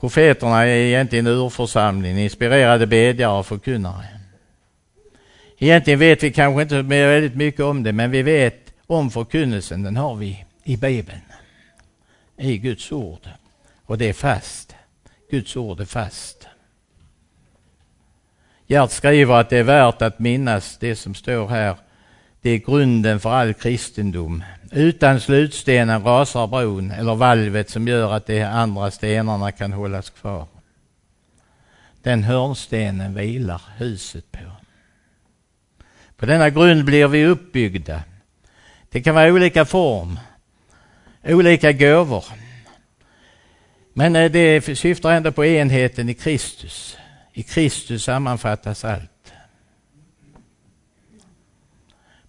Profeterna 0.01 0.63
är 0.63 0.77
egentligen 0.77 1.27
urförsamlingen, 1.27 2.19
inspirerade 2.19 2.87
bedjare 2.87 3.39
och 3.39 3.47
förkunnare. 3.47 4.22
Egentligen 5.63 5.99
vet 5.99 6.23
vi 6.23 6.33
kanske 6.33 6.63
inte 6.63 6.83
väldigt 6.83 7.35
mycket 7.35 7.61
om 7.61 7.83
det, 7.83 7.93
men 7.93 8.11
vi 8.11 8.23
vet 8.23 8.73
om 8.87 9.11
förkunnelsen, 9.11 9.83
den 9.83 9.97
har 9.97 10.15
vi 10.15 10.45
i 10.65 10.77
Bibeln, 10.77 11.21
i 12.39 12.59
Guds 12.59 12.93
ord. 12.93 13.29
Och 13.87 13.99
det 13.99 14.09
är 14.09 14.13
fast. 14.13 14.75
Guds 15.31 15.57
ord 15.57 15.81
är 15.81 15.85
fast. 15.85 16.49
Gert 18.67 18.91
skriver 18.91 19.35
att 19.35 19.51
det 19.51 19.59
är 19.59 19.63
värt 19.63 20.03
att 20.03 20.19
minnas 20.19 20.79
det 20.79 20.97
som 20.97 21.15
står 21.15 21.49
här. 21.49 21.77
Det 22.41 22.51
är 22.51 22.59
grunden 22.59 23.21
för 23.21 23.31
all 23.31 23.55
kristendom. 23.55 24.45
Utan 24.73 25.21
slutstenen 25.21 26.05
rasar 26.05 26.47
bron 26.47 26.91
eller 26.91 27.15
valvet 27.15 27.71
som 27.71 27.89
gör 27.89 28.13
att 28.13 28.27
de 28.27 28.43
andra 28.43 28.91
stenarna 28.91 29.53
kan 29.53 29.73
hållas 29.73 30.11
kvar. 30.11 30.47
Den 32.03 32.23
hörnstenen 32.23 33.15
vilar 33.15 33.63
huset 33.77 34.33
på. 34.33 34.62
På 36.23 36.27
denna 36.27 36.51
grund 36.51 36.85
blir 36.85 37.09
vi 37.09 37.27
uppbyggda. 37.27 38.03
Det 38.89 39.03
kan 39.03 39.15
vara 39.15 39.33
olika 39.33 39.65
form, 39.65 40.19
olika 41.25 41.73
gåvor. 41.73 42.25
Men 43.93 44.17
eh, 44.17 44.31
det 44.31 44.79
syftar 44.79 45.13
ändå 45.13 45.33
på 45.33 45.45
enheten 45.45 46.09
i 46.09 46.15
Kristus. 46.15 46.99
I 47.33 47.43
Kristus 47.43 48.05
sammanfattas 48.05 48.85
allt. 48.85 49.33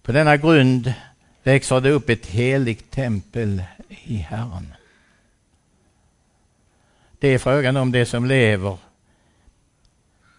På 0.02 0.12
denna 0.12 0.36
grund 0.36 0.92
växer 1.42 1.80
det 1.80 1.90
upp 1.90 2.08
ett 2.08 2.26
heligt 2.26 2.90
tempel 2.90 3.62
i 3.88 4.16
Herren. 4.16 4.74
Det 7.18 7.28
är 7.28 7.38
frågan 7.38 7.76
om 7.76 7.92
det 7.92 8.06
som 8.06 8.26
lever 8.26 8.78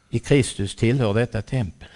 i 0.10 0.20
Kristus 0.20 0.76
tillhör 0.76 1.14
detta 1.14 1.42
tempel. 1.42 1.90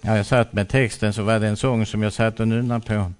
Ja, 0.00 0.16
jag 0.16 0.26
satt 0.26 0.52
med 0.52 0.68
texten 0.68 1.12
så 1.12 1.22
var 1.22 1.40
det 1.40 1.48
en 1.48 1.56
sång 1.56 1.86
som 1.86 2.02
jag 2.02 2.12
satt 2.12 2.40
och 2.40 2.48
nynnade 2.48 2.86
på. 2.86 3.12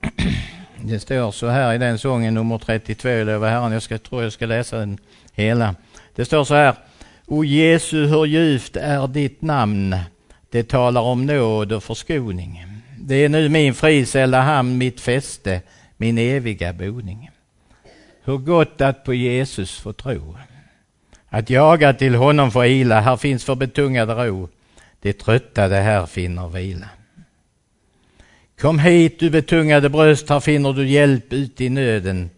Det 0.82 1.00
står 1.00 1.30
så 1.30 1.46
här 1.46 1.74
i 1.74 1.78
den 1.78 1.98
sången, 1.98 2.34
nummer 2.34 2.58
32, 2.58 3.08
Lova 3.08 3.48
Herren. 3.48 3.72
Jag 3.72 3.82
ska, 3.82 3.98
tror 3.98 4.22
jag 4.22 4.32
ska 4.32 4.46
läsa 4.46 4.78
den 4.78 4.98
hela. 5.32 5.74
Det 6.14 6.24
står 6.24 6.44
så 6.44 6.54
här. 6.54 6.74
O 7.26 7.44
Jesu, 7.44 8.06
hur 8.06 8.24
djupt 8.24 8.76
är 8.76 9.08
ditt 9.08 9.42
namn. 9.42 9.96
Det 10.50 10.68
talar 10.68 11.00
om 11.00 11.26
nåd 11.26 11.72
och 11.72 11.82
förskoning. 11.82 12.64
Det 12.98 13.14
är 13.14 13.28
nu 13.28 13.48
min 13.48 13.74
friställda 13.74 14.40
hamn, 14.40 14.78
mitt 14.78 15.00
fäste, 15.00 15.62
min 15.96 16.18
eviga 16.18 16.72
boning. 16.72 17.30
Hur 18.24 18.36
gott 18.36 18.80
att 18.80 19.04
på 19.04 19.14
Jesus 19.14 19.78
få 19.78 19.92
tro. 19.92 20.36
Att 21.28 21.50
jaga 21.50 21.94
till 21.94 22.14
honom 22.14 22.50
för 22.50 22.64
ila, 22.64 23.00
här 23.00 23.16
finns 23.16 23.44
för 23.44 23.54
betungad 23.54 24.10
ro. 24.10 24.48
Det 25.00 25.12
tröttade 25.12 25.76
här 25.76 26.06
finner 26.06 26.48
vila. 26.48 26.88
Kom 28.60 28.78
hit 28.78 29.20
du 29.20 29.30
betungade 29.30 29.88
bröst, 29.88 30.28
här 30.28 30.40
finner 30.40 30.72
du 30.72 30.88
hjälp 30.88 31.32
ut 31.32 31.60
i 31.60 31.68
nöden. 31.68 32.30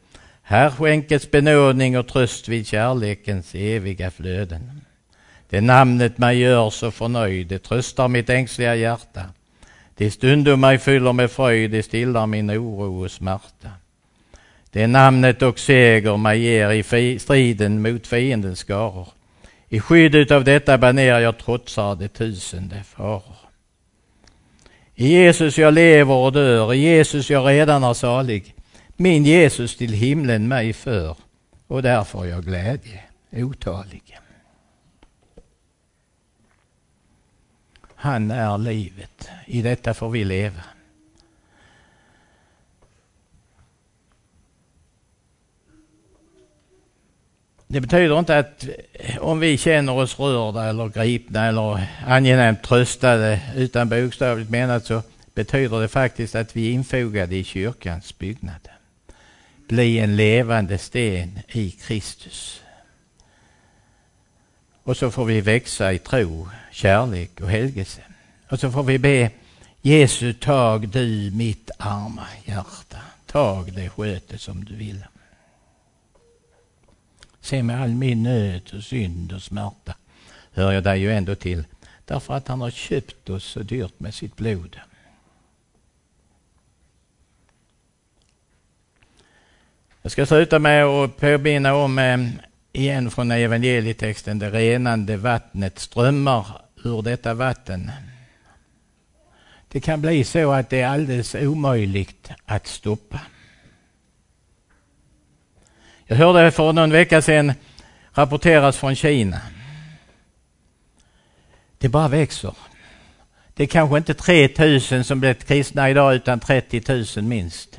Här 0.43 0.71
skänkes 0.71 1.31
benådning 1.31 1.99
och 1.99 2.09
tröst 2.09 2.49
vid 2.49 2.67
kärlekens 2.67 3.55
eviga 3.55 4.11
flöden. 4.11 4.81
Det 5.49 5.61
namnet 5.61 6.19
mig 6.19 6.39
gör 6.39 6.71
så 6.71 6.91
förnöjd, 6.91 7.47
det 7.47 7.59
tröstar 7.59 8.09
mitt 8.09 8.31
ängsliga 8.31 8.75
hjärta. 8.75 9.25
Det 9.95 10.11
stundom 10.11 10.61
mig 10.61 10.79
fyller 10.79 11.13
med 11.13 11.31
fröjd, 11.31 11.71
det 11.71 11.83
stillar 11.83 12.27
min 12.27 12.51
oro 12.51 13.05
och 13.05 13.11
smärta. 13.11 13.71
Det 14.71 14.87
namnet 14.87 15.43
och 15.43 15.59
seger 15.59 16.17
mig 16.17 16.41
ger 16.41 16.71
i 16.71 17.19
striden 17.19 17.83
mot 17.83 18.07
fiendens 18.07 18.59
skaror. 18.59 19.09
I 19.73 19.81
skydd 19.81 20.33
av 20.33 20.45
detta 20.45 20.79
baner 20.79 21.21
jag 21.21 21.39
trotsar 21.39 21.97
de 21.97 22.09
tusende 22.09 22.83
faror. 22.85 23.37
I 24.95 25.09
Jesus 25.09 25.59
jag 25.59 25.75
lever 25.75 26.15
och 26.15 26.33
dör, 26.33 26.75
i 26.75 26.79
Jesus 26.79 27.31
jag 27.31 27.49
redan 27.49 27.85
är 27.85 27.95
salig. 27.95 28.55
Min 28.97 29.25
Jesus 29.25 29.77
till 29.77 29.93
himlen 29.93 30.49
mig 30.49 30.73
för 30.73 31.17
och 31.67 31.83
därför 31.83 32.25
jag 32.25 32.45
glädje 32.45 33.03
otalig. 33.33 34.19
Han 37.95 38.31
är 38.31 38.59
livet, 38.59 39.29
i 39.47 39.63
detta 39.63 39.95
får 39.95 40.11
vi 40.11 40.25
leva. 40.25 40.63
Det 47.73 47.81
betyder 47.81 48.19
inte 48.19 48.39
att 48.39 48.67
eh, 48.93 49.19
om 49.19 49.41
vi 49.41 49.59
känner 49.59 49.93
oss 49.93 50.19
rörda 50.19 50.65
eller 50.65 50.89
gripna 50.89 51.47
eller 51.47 51.87
angenämt 52.07 52.63
tröstade 52.63 53.41
utan 53.57 53.89
bokstavligt 53.89 54.51
menat 54.51 54.87
så 54.87 55.03
betyder 55.35 55.81
det 55.81 55.89
faktiskt 55.89 56.35
att 56.35 56.57
vi 56.57 56.69
är 56.69 56.73
infogade 56.73 57.37
i 57.37 57.45
kyrkans 57.45 58.19
byggnad. 58.19 58.69
Bli 59.69 59.99
en 59.99 60.17
levande 60.17 60.79
sten 60.79 61.39
i 61.49 61.71
Kristus. 61.71 62.63
Och 64.83 64.97
så 64.97 65.11
får 65.11 65.25
vi 65.25 65.41
växa 65.41 65.93
i 65.93 65.99
tro, 65.99 66.49
kärlek 66.73 67.41
och 67.41 67.51
helgelse. 67.51 68.01
Och 68.49 68.61
så 68.61 68.71
får 68.71 68.83
vi 68.83 68.99
be 68.99 69.31
Jesu 69.83 70.33
tag 70.33 70.89
du 70.89 71.31
mitt 71.35 71.71
arma 71.79 72.27
hjärta. 72.45 72.99
Tag 73.27 73.73
det 73.73 73.89
sköte 73.89 74.39
som 74.39 74.65
du 74.65 74.75
vill. 74.75 75.05
Se 77.51 77.63
med 77.63 77.83
all 77.83 77.91
min 77.91 78.23
nöd 78.23 78.71
och 78.75 78.83
synd 78.83 79.33
och 79.33 79.43
smärta 79.43 79.95
hör 80.53 80.73
jag 80.73 80.85
dig 80.85 81.01
ju 81.01 81.13
ändå 81.13 81.35
till. 81.35 81.65
Därför 82.05 82.35
att 82.35 82.49
han 82.49 82.61
har 82.61 82.71
köpt 82.71 83.31
oss 83.31 83.45
så 83.45 83.61
dyrt 83.61 84.01
med 84.01 84.15
sitt 84.15 84.37
blod. 84.37 84.81
Jag 90.03 90.13
ska 90.13 90.27
sluta 90.27 90.59
med 90.59 90.85
att 90.85 91.17
påminna 91.17 91.75
om 91.75 91.99
eh, 91.99 92.19
igen 92.73 93.11
från 93.11 93.31
evangelietexten 93.31 94.39
det 94.39 94.51
renande 94.51 95.17
vattnet 95.17 95.79
strömmar 95.79 96.47
ur 96.85 97.03
detta 97.03 97.35
vatten. 97.35 97.91
Det 99.69 99.81
kan 99.81 100.01
bli 100.01 100.25
så 100.25 100.53
att 100.53 100.71
det 100.71 100.81
är 100.81 100.89
alldeles 100.89 101.35
omöjligt 101.35 102.31
att 102.45 102.67
stoppa. 102.67 103.21
Jag 106.11 106.17
hörde 106.17 106.51
för 106.51 106.73
någon 106.73 106.91
vecka 106.91 107.23
sedan 107.23 107.53
rapporteras 108.13 108.77
från 108.77 108.95
Kina. 108.95 109.41
Det 111.79 111.89
bara 111.89 112.09
växer. 112.09 112.55
Det 113.55 113.63
är 113.63 113.67
kanske 113.67 113.97
inte 113.99 114.15
3000 114.15 115.05
som 115.05 115.21
blivit 115.21 115.47
kristna 115.47 115.91
idag 115.91 116.15
utan 116.15 116.41
30 116.41 117.05
000 117.17 117.25
minst 117.25 117.79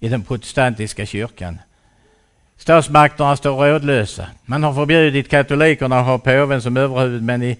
i 0.00 0.08
den 0.08 0.22
protestantiska 0.22 1.06
kyrkan. 1.06 1.58
Statsmakterna 2.56 3.36
står 3.36 3.66
rådlösa. 3.66 4.26
Man 4.44 4.62
har 4.62 4.74
förbjudit 4.74 5.30
katolikerna 5.30 6.00
att 6.00 6.06
ha 6.06 6.18
påven 6.18 6.62
som 6.62 6.76
överhuvud 6.76 7.22
men 7.22 7.42
i 7.42 7.56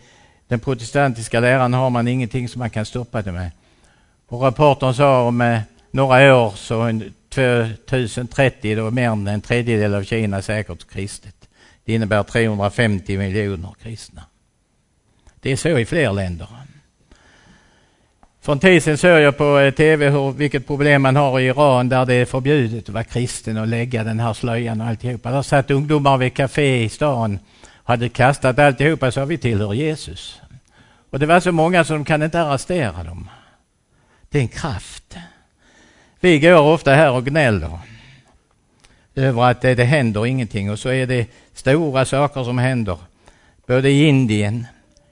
den 0.49 0.61
protestantiska 0.61 1.41
läran 1.41 1.75
har 1.75 1.91
man 1.91 2.09
ingenting 2.09 2.49
som 2.49 2.59
man 2.59 2.71
kan 2.71 2.85
stoppa 2.85 3.23
det 3.23 3.33
med. 3.33 3.51
Och 4.27 4.43
rapporten 4.43 4.95
sa 4.95 5.23
om 5.23 5.41
eh, 5.41 5.61
några 5.91 6.37
år 6.37 6.53
så 6.57 7.01
2030 7.29 8.77
då 8.77 8.91
mer 8.91 9.11
än 9.11 9.27
en 9.27 9.41
tredjedel 9.41 9.95
av 9.95 10.05
Kina 10.05 10.43
säkert 10.43 10.91
kristet. 10.91 11.49
Det 11.85 11.95
innebär 11.95 12.23
350 12.23 13.19
miljoner 13.19 13.75
kristna. 13.83 14.23
Det 15.41 15.53
är 15.53 15.57
så 15.57 15.79
i 15.79 15.85
fler 15.85 16.13
länder. 16.13 16.49
För 18.41 18.53
en 18.53 18.59
tid 18.59 18.83
sedan 18.83 18.99
såg 18.99 19.21
jag 19.21 19.37
på 19.37 19.59
eh, 19.59 19.75
tv 19.75 20.11
hur, 20.11 20.33
vilket 20.33 20.67
problem 20.67 21.03
man 21.03 21.17
har 21.17 21.41
i 21.41 21.47
Iran 21.47 21.89
där 21.89 22.07
det 22.07 22.15
är 22.15 22.25
förbjudet 22.25 22.89
att 22.89 22.95
vara 22.95 23.05
kristen 23.05 23.57
och 23.57 23.67
lägga 23.67 24.05
den 24.05 24.21
här 24.21 24.33
slöjan 24.33 24.81
och 24.81 24.87
alltihopa. 24.87 25.31
Där 25.31 25.43
satt 25.43 25.71
ungdomar 25.71 26.19
vid 26.19 26.35
café 26.35 26.83
i 26.85 26.89
stan 26.89 27.39
och 27.73 27.89
hade 27.89 28.09
kastat 28.09 28.59
alltihopa 28.59 29.11
så 29.11 29.25
vi 29.25 29.39
tillhör 29.39 29.75
Jesus. 29.75 30.41
Och 31.11 31.19
det 31.19 31.27
var 31.27 31.41
så 31.41 31.53
många 31.53 31.85
så 31.85 31.93
de 31.93 32.05
kan 32.05 32.23
inte 32.23 32.41
arrestera 32.41 33.03
dem. 33.03 33.31
Det 34.31 34.39
är 34.39 34.43
en 34.43 34.49
kraft. 34.49 35.17
Vi 36.21 36.39
går 36.39 36.61
ofta 36.61 36.95
här 36.95 37.13
och 37.13 37.27
gnäller 37.27 37.79
över 39.15 39.43
att 39.43 39.61
det, 39.61 39.75
det 39.75 39.85
händer 39.85 40.27
ingenting 40.27 40.71
och 40.71 40.79
så 40.79 40.89
är 40.89 41.07
det 41.07 41.27
stora 41.53 42.05
saker 42.05 42.45
som 42.45 42.59
händer. 42.59 42.99
Både 43.67 43.91
i 43.91 44.09
Indien, 44.09 44.67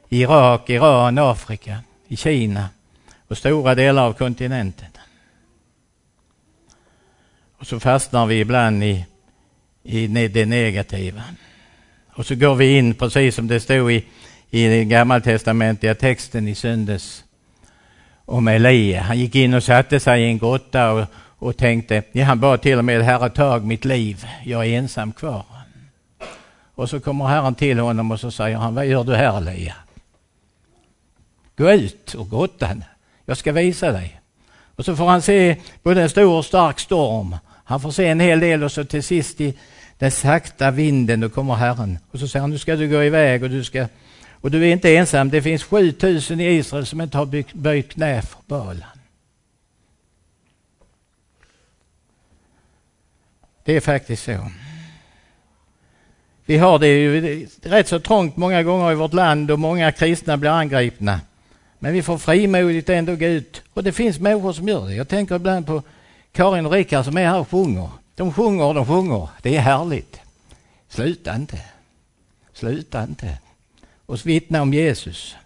Irak, 0.08 0.70
Iran, 0.70 1.18
Afrika, 1.18 1.78
i 2.08 2.16
Kina 2.16 2.68
och 3.28 3.38
stora 3.38 3.74
delar 3.74 4.02
av 4.02 4.12
kontinenten. 4.12 4.88
Och 7.58 7.66
så 7.66 7.80
fastnar 7.80 8.26
vi 8.26 8.40
ibland 8.40 8.84
i, 8.84 9.06
i 9.82 10.06
det 10.06 10.46
negativa. 10.46 11.22
Och 12.14 12.26
så 12.26 12.34
går 12.34 12.54
vi 12.54 12.78
in, 12.78 12.94
precis 12.94 13.34
som 13.34 13.46
det 13.46 13.60
stod 13.60 13.92
i, 13.92 14.04
i 14.50 14.68
den 14.68 14.88
gammaltestamentliga 14.88 15.94
texten 15.94 16.48
i 16.48 16.54
söndags, 16.54 17.24
om 18.26 18.48
Elia. 18.48 19.02
Han 19.02 19.18
gick 19.18 19.34
in 19.34 19.54
och 19.54 19.62
satte 19.62 20.00
sig 20.00 20.22
i 20.22 20.26
en 20.26 20.38
grotta 20.38 20.92
och, 20.92 21.06
och 21.38 21.56
tänkte, 21.56 22.02
ja, 22.12 22.24
han 22.24 22.40
bad 22.40 22.62
till 22.62 22.78
och 22.78 22.84
med 22.84 23.02
Herre 23.02 23.30
tag 23.30 23.64
mitt 23.64 23.84
liv, 23.84 24.26
jag 24.44 24.66
är 24.66 24.78
ensam 24.78 25.12
kvar. 25.12 25.44
Och 26.74 26.90
så 26.90 27.00
kommer 27.00 27.26
Herren 27.26 27.54
till 27.54 27.78
honom 27.78 28.10
och 28.10 28.20
så 28.20 28.30
säger 28.30 28.56
han, 28.56 28.74
vad 28.74 28.86
gör 28.86 29.04
du 29.04 29.14
här 29.14 29.38
Elia? 29.38 29.74
Gå 31.56 31.70
ut 31.70 32.14
ur 32.18 32.24
grottan, 32.24 32.84
jag 33.24 33.36
ska 33.36 33.52
visa 33.52 33.92
dig. 33.92 34.20
Och 34.76 34.84
så 34.84 34.96
får 34.96 35.06
han 35.06 35.22
se 35.22 35.56
både 35.82 36.02
en 36.02 36.10
stor 36.10 36.38
och 36.38 36.44
stark 36.44 36.80
storm. 36.80 37.36
Han 37.64 37.80
får 37.80 37.90
se 37.90 38.06
en 38.06 38.20
hel 38.20 38.40
del 38.40 38.62
och 38.62 38.72
så 38.72 38.84
till 38.84 39.02
sist 39.02 39.40
i 39.40 39.54
den 39.98 40.10
sakta 40.10 40.70
vinden, 40.70 41.20
då 41.20 41.28
kommer 41.28 41.54
Herren. 41.54 41.98
Och 42.10 42.18
så 42.18 42.28
säger 42.28 42.40
han, 42.40 42.50
nu 42.50 42.58
ska 42.58 42.76
du 42.76 42.88
gå 42.88 43.04
iväg 43.04 43.42
och 43.42 43.50
du 43.50 43.64
ska 43.64 43.86
och 44.46 44.52
du 44.52 44.68
är 44.68 44.72
inte 44.72 44.96
ensam, 44.96 45.30
det 45.30 45.42
finns 45.42 45.62
7000 45.64 46.40
i 46.40 46.44
Israel 46.44 46.86
som 46.86 47.00
inte 47.00 47.18
har 47.18 47.56
böjt 47.56 47.88
knä 47.88 48.22
för 48.22 48.40
balan. 48.46 48.98
Det 53.64 53.76
är 53.76 53.80
faktiskt 53.80 54.24
så. 54.24 54.50
Vi 56.44 56.58
har 56.58 56.78
det 56.78 56.88
ju 56.88 57.46
rätt 57.62 57.88
så 57.88 58.00
trångt 58.00 58.36
många 58.36 58.62
gånger 58.62 58.92
i 58.92 58.94
vårt 58.94 59.12
land 59.12 59.50
och 59.50 59.58
många 59.58 59.92
kristna 59.92 60.36
blir 60.36 60.50
angripna. 60.50 61.20
Men 61.78 61.92
vi 61.92 62.02
får 62.02 62.18
frimodigt 62.18 62.88
ändå 62.88 63.16
gå 63.16 63.26
ut. 63.26 63.62
Och 63.74 63.84
det 63.84 63.92
finns 63.92 64.20
människor 64.20 64.52
som 64.52 64.68
gör 64.68 64.86
det. 64.86 64.94
Jag 64.94 65.08
tänker 65.08 65.36
ibland 65.36 65.66
på 65.66 65.82
Karin 66.32 66.66
och 66.66 66.72
Rickard 66.72 67.04
som 67.04 67.16
är 67.16 67.26
här 67.26 67.38
och 67.38 67.50
sjunger. 67.50 67.90
De 68.14 68.32
sjunger 68.32 68.64
och 68.64 68.74
de 68.74 68.86
sjunger. 68.86 69.28
Det 69.42 69.56
är 69.56 69.60
härligt. 69.60 70.20
Sluta 70.88 71.34
inte. 71.34 71.60
Sluta 72.52 73.02
inte 73.02 73.38
och 74.06 74.26
vittna 74.26 74.62
om 74.62 74.74
Jesus. 74.74 75.36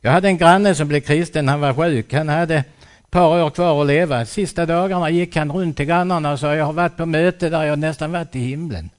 Jag 0.00 0.12
hade 0.12 0.28
en 0.28 0.38
granne 0.38 0.74
som 0.74 0.88
blev 0.88 1.00
kristen, 1.00 1.48
han 1.48 1.60
var 1.60 1.74
sjuk. 1.74 2.12
Han 2.12 2.28
hade 2.28 2.56
ett 2.56 3.10
par 3.10 3.42
år 3.42 3.50
kvar 3.50 3.80
att 3.80 3.86
leva. 3.86 4.26
Sista 4.26 4.66
dagarna 4.66 5.10
gick 5.10 5.36
han 5.36 5.52
runt 5.52 5.76
till 5.76 5.86
grannarna 5.86 6.32
och 6.32 6.40
sa, 6.40 6.54
jag 6.54 6.64
har 6.64 6.72
varit 6.72 6.96
på 6.96 7.06
möte 7.06 7.48
där 7.48 7.64
jag 7.64 7.78
nästan 7.78 8.12
varit 8.12 8.36
i 8.36 8.38
himlen. 8.38 8.90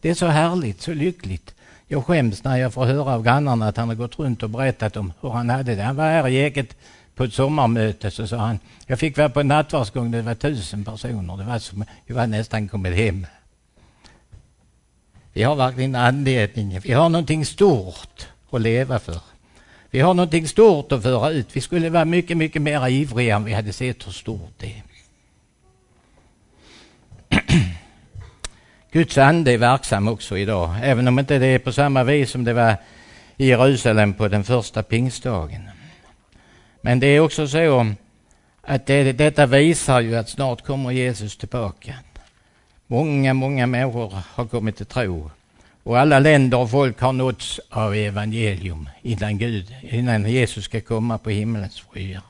Det 0.00 0.10
är 0.10 0.14
så 0.14 0.26
härligt, 0.26 0.82
så 0.82 0.94
lyckligt. 0.94 1.54
Jag 1.86 2.06
skäms 2.06 2.44
när 2.44 2.56
jag 2.56 2.72
får 2.72 2.84
höra 2.84 3.14
av 3.14 3.22
grannarna 3.22 3.68
att 3.68 3.76
han 3.76 3.88
har 3.88 3.94
gått 3.94 4.18
runt 4.18 4.42
och 4.42 4.50
berättat 4.50 4.96
om 4.96 5.12
hur 5.20 5.30
han 5.30 5.50
hade 5.50 5.74
det. 5.74 5.82
Han 5.82 5.96
var 5.96 6.04
här 6.04 6.28
i 6.28 6.36
Eket 6.36 6.76
på 7.14 7.24
ett 7.24 7.34
sommarmöte 7.34 8.10
så 8.10 8.26
sa 8.26 8.36
han, 8.36 8.58
jag 8.86 8.98
fick 8.98 9.18
vara 9.18 9.28
på 9.28 9.42
nattvardsgång, 9.42 10.10
det 10.10 10.22
var 10.22 10.34
tusen 10.34 10.84
personer. 10.84 11.36
Det 11.36 11.44
var 11.44 11.58
som, 11.58 11.84
jag 12.06 12.14
var 12.14 12.26
nästan 12.26 12.68
kommit 12.68 12.96
hem. 12.96 13.26
Vi 15.32 15.42
har 15.42 15.56
verkligen 15.56 15.94
anledning, 15.94 16.80
vi 16.80 16.92
har 16.92 17.08
någonting 17.08 17.46
stort 17.46 18.28
att 18.54 18.62
leva 18.62 18.98
för. 18.98 19.20
Vi 19.90 20.00
har 20.00 20.14
någonting 20.14 20.48
stort 20.48 20.92
att 20.92 21.02
föra 21.02 21.30
ut. 21.30 21.56
Vi 21.56 21.60
skulle 21.60 21.90
vara 21.90 22.04
mycket, 22.04 22.36
mycket 22.36 22.62
mer 22.62 22.88
ivriga 22.88 23.36
om 23.36 23.44
vi 23.44 23.52
hade 23.52 23.72
sett 23.72 24.06
hur 24.06 24.12
stort 24.12 24.54
det 24.58 24.66
är. 24.66 24.82
Guds 28.92 29.18
ande 29.18 29.52
är 29.52 29.58
verksam 29.58 30.08
också 30.08 30.38
idag, 30.38 30.74
även 30.82 31.08
om 31.08 31.18
inte 31.18 31.38
det 31.38 31.46
är 31.46 31.58
på 31.58 31.72
samma 31.72 32.04
vis 32.04 32.30
som 32.30 32.44
det 32.44 32.52
var 32.52 32.76
i 33.36 33.46
Jerusalem 33.48 34.14
på 34.14 34.28
den 34.28 34.44
första 34.44 34.82
pingstdagen. 34.82 35.62
Men 36.80 37.00
det 37.00 37.06
är 37.06 37.20
också 37.20 37.48
så 37.48 37.94
att 38.62 38.86
det, 38.86 39.12
detta 39.12 39.46
visar 39.46 40.00
ju 40.00 40.16
att 40.16 40.28
snart 40.28 40.64
kommer 40.64 40.90
Jesus 40.90 41.36
tillbaka. 41.36 41.94
Många, 42.86 43.34
många 43.34 43.66
människor 43.66 44.14
har 44.34 44.46
kommit 44.46 44.76
till 44.76 44.86
tro 44.86 45.30
och 45.82 45.98
alla 45.98 46.18
länder 46.18 46.58
och 46.58 46.70
folk 46.70 47.00
har 47.00 47.12
nåtts 47.12 47.60
av 47.68 47.94
evangelium 47.94 48.88
innan 49.02 49.38
Gud, 49.38 49.74
innan 49.82 50.30
Jesus 50.30 50.64
ska 50.64 50.80
komma 50.80 51.18
på 51.18 51.30
himlens 51.30 51.80
skyar. 51.80 52.22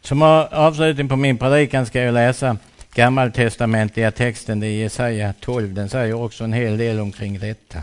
Som 0.00 0.22
avslutning 0.22 1.08
på 1.08 1.16
min 1.16 1.38
predikan 1.38 1.86
ska 1.86 2.00
jag 2.00 2.14
läsa 2.14 2.56
gammaltestamentliga 2.94 4.10
texten 4.10 4.62
i 4.62 4.72
Jesaja 4.72 5.34
12. 5.40 5.74
Den 5.74 5.88
säger 5.88 6.14
också 6.14 6.44
en 6.44 6.52
hel 6.52 6.78
del 6.78 7.00
omkring 7.00 7.38
detta. 7.38 7.82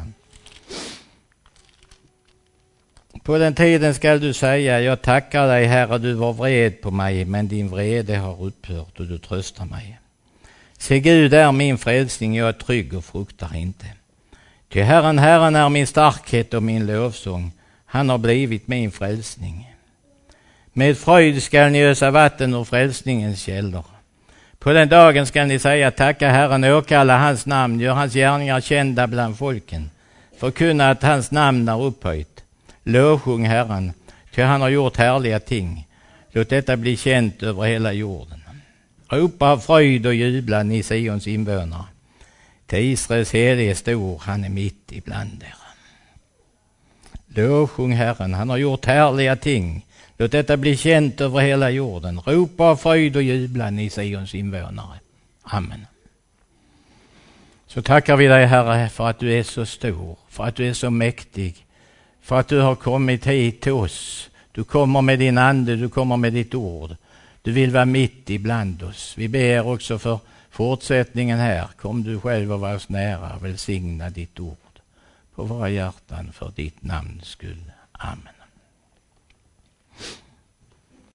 På 3.24 3.38
den 3.38 3.56
tiden 3.56 3.94
skall 3.94 4.20
du 4.20 4.34
säga, 4.34 4.82
jag 4.82 5.02
tackar 5.02 5.48
dig 5.48 5.66
Herre, 5.66 5.98
du 5.98 6.14
var 6.14 6.34
vred 6.34 6.82
på 6.82 6.92
mig, 6.92 7.26
men 7.26 7.48
din 7.48 7.70
vrede 7.70 8.18
har 8.18 8.44
upphört 8.44 9.00
och 9.00 9.06
du 9.06 9.18
tröstar 9.18 9.66
mig. 9.66 9.99
Se, 10.80 11.00
Gud 11.00 11.34
är 11.34 11.52
min 11.52 11.78
frälsning, 11.78 12.36
jag 12.36 12.50
är 12.50 12.54
trygg 12.54 12.94
och 12.94 13.06
fruktar 13.06 13.56
inte. 13.56 13.86
Ty 14.70 14.82
Herren, 14.82 15.20
Herren 15.20 15.56
är 15.56 15.70
min 15.70 15.88
starkhet 15.88 16.54
och 16.54 16.64
min 16.64 16.86
lovsång. 16.86 17.52
Han 17.86 18.10
har 18.10 18.18
blivit 18.18 18.68
min 18.68 18.92
frälsning. 18.92 19.76
Med 20.74 20.98
fröjd 20.98 21.44
skall 21.44 21.72
ni 21.72 21.84
ösa 21.84 22.12
vatten 22.12 22.54
ur 22.54 22.64
frälsningens 22.64 23.42
källor. 23.42 23.86
På 24.60 24.74
den 24.74 24.90
dagen 24.90 25.26
skall 25.26 25.48
ni 25.48 25.60
säga 25.60 25.92
tacka 25.92 26.30
Herren, 26.30 26.64
åkalla 26.64 27.18
hans 27.18 27.46
namn, 27.46 27.80
gör 27.80 27.94
hans 27.94 28.14
gärningar 28.14 28.62
kända 28.62 29.08
bland 29.08 29.38
folken. 29.38 29.90
Förkunna 30.38 30.90
att 30.90 31.04
hans 31.04 31.32
namn 31.32 31.70
är 31.70 31.84
upphöjt. 31.84 32.44
Lovsjung 32.84 33.46
Herren, 33.46 33.94
ty 34.36 34.42
han 34.42 34.62
har 34.62 34.70
gjort 34.70 34.98
härliga 34.98 35.40
ting. 35.40 35.88
Låt 36.32 36.50
detta 36.50 36.78
bli 36.78 36.98
känt 36.98 37.44
över 37.44 37.64
hela 37.64 37.94
jorden. 37.94 38.39
Ropa 39.10 39.52
av 39.52 39.58
fröjd 39.58 40.06
och 40.06 40.16
jubla, 40.16 40.64
ni 40.64 40.84
Sions 40.84 41.28
invånare. 41.28 41.86
Till 42.66 42.80
Israels 42.80 43.34
helige 43.34 43.76
stor, 43.76 44.22
han 44.26 44.44
är 44.44 44.50
mitt 44.50 44.92
ibland 44.92 45.44
er. 45.44 45.56
Lovsjung 47.28 47.94
Herren, 47.94 48.34
han 48.34 48.50
har 48.50 48.58
gjort 48.58 48.86
härliga 48.86 49.36
ting. 49.36 49.86
Låt 50.18 50.32
detta 50.32 50.58
bli 50.58 50.78
känt 50.78 51.22
över 51.22 51.40
hela 51.40 51.70
jorden. 51.70 52.20
Ropa 52.20 52.64
av 52.64 52.76
fröjd 52.76 53.16
och 53.16 53.24
jubla, 53.24 53.70
ni 53.70 53.90
Sions 53.90 54.36
invånare. 54.36 55.00
Amen. 55.44 55.86
Så 57.68 57.82
tackar 57.82 58.18
vi 58.18 58.28
dig 58.28 58.46
Herre 58.46 58.90
för 58.90 59.08
att 59.08 59.20
du 59.20 59.34
är 59.34 59.44
så 59.44 59.66
stor, 59.66 60.18
för 60.30 60.44
att 60.44 60.56
du 60.56 60.70
är 60.70 60.74
så 60.74 60.90
mäktig, 60.90 61.66
för 62.22 62.40
att 62.40 62.48
du 62.48 62.60
har 62.60 62.76
kommit 62.76 63.28
hit 63.28 63.62
till 63.62 63.72
oss. 63.72 64.30
Du 64.52 64.64
kommer 64.64 65.02
med 65.02 65.20
din 65.20 65.38
ande, 65.38 65.76
du 65.76 65.90
kommer 65.90 66.18
med 66.18 66.34
ditt 66.34 66.56
ord. 66.56 66.96
Du 67.42 67.52
vill 67.52 67.72
vara 67.72 67.86
mitt 67.86 68.30
ibland 68.30 68.84
oss. 68.84 69.14
Vi 69.18 69.28
ber 69.28 69.68
också 69.68 70.00
för 70.00 70.20
fortsättningen 70.50 71.40
här. 71.40 71.68
Kom 71.78 72.04
du 72.04 72.20
själv 72.20 72.54
och 72.54 72.60
var 72.60 72.76
oss 72.76 72.90
nära. 72.90 73.38
Välsigna 73.42 74.10
ditt 74.10 74.40
ord 74.40 74.58
på 75.36 75.44
våra 75.44 75.70
hjärtan 75.70 76.32
för 76.32 76.52
ditt 76.56 76.84
namns 76.84 77.26
skull. 77.26 77.72
Amen. 77.92 78.39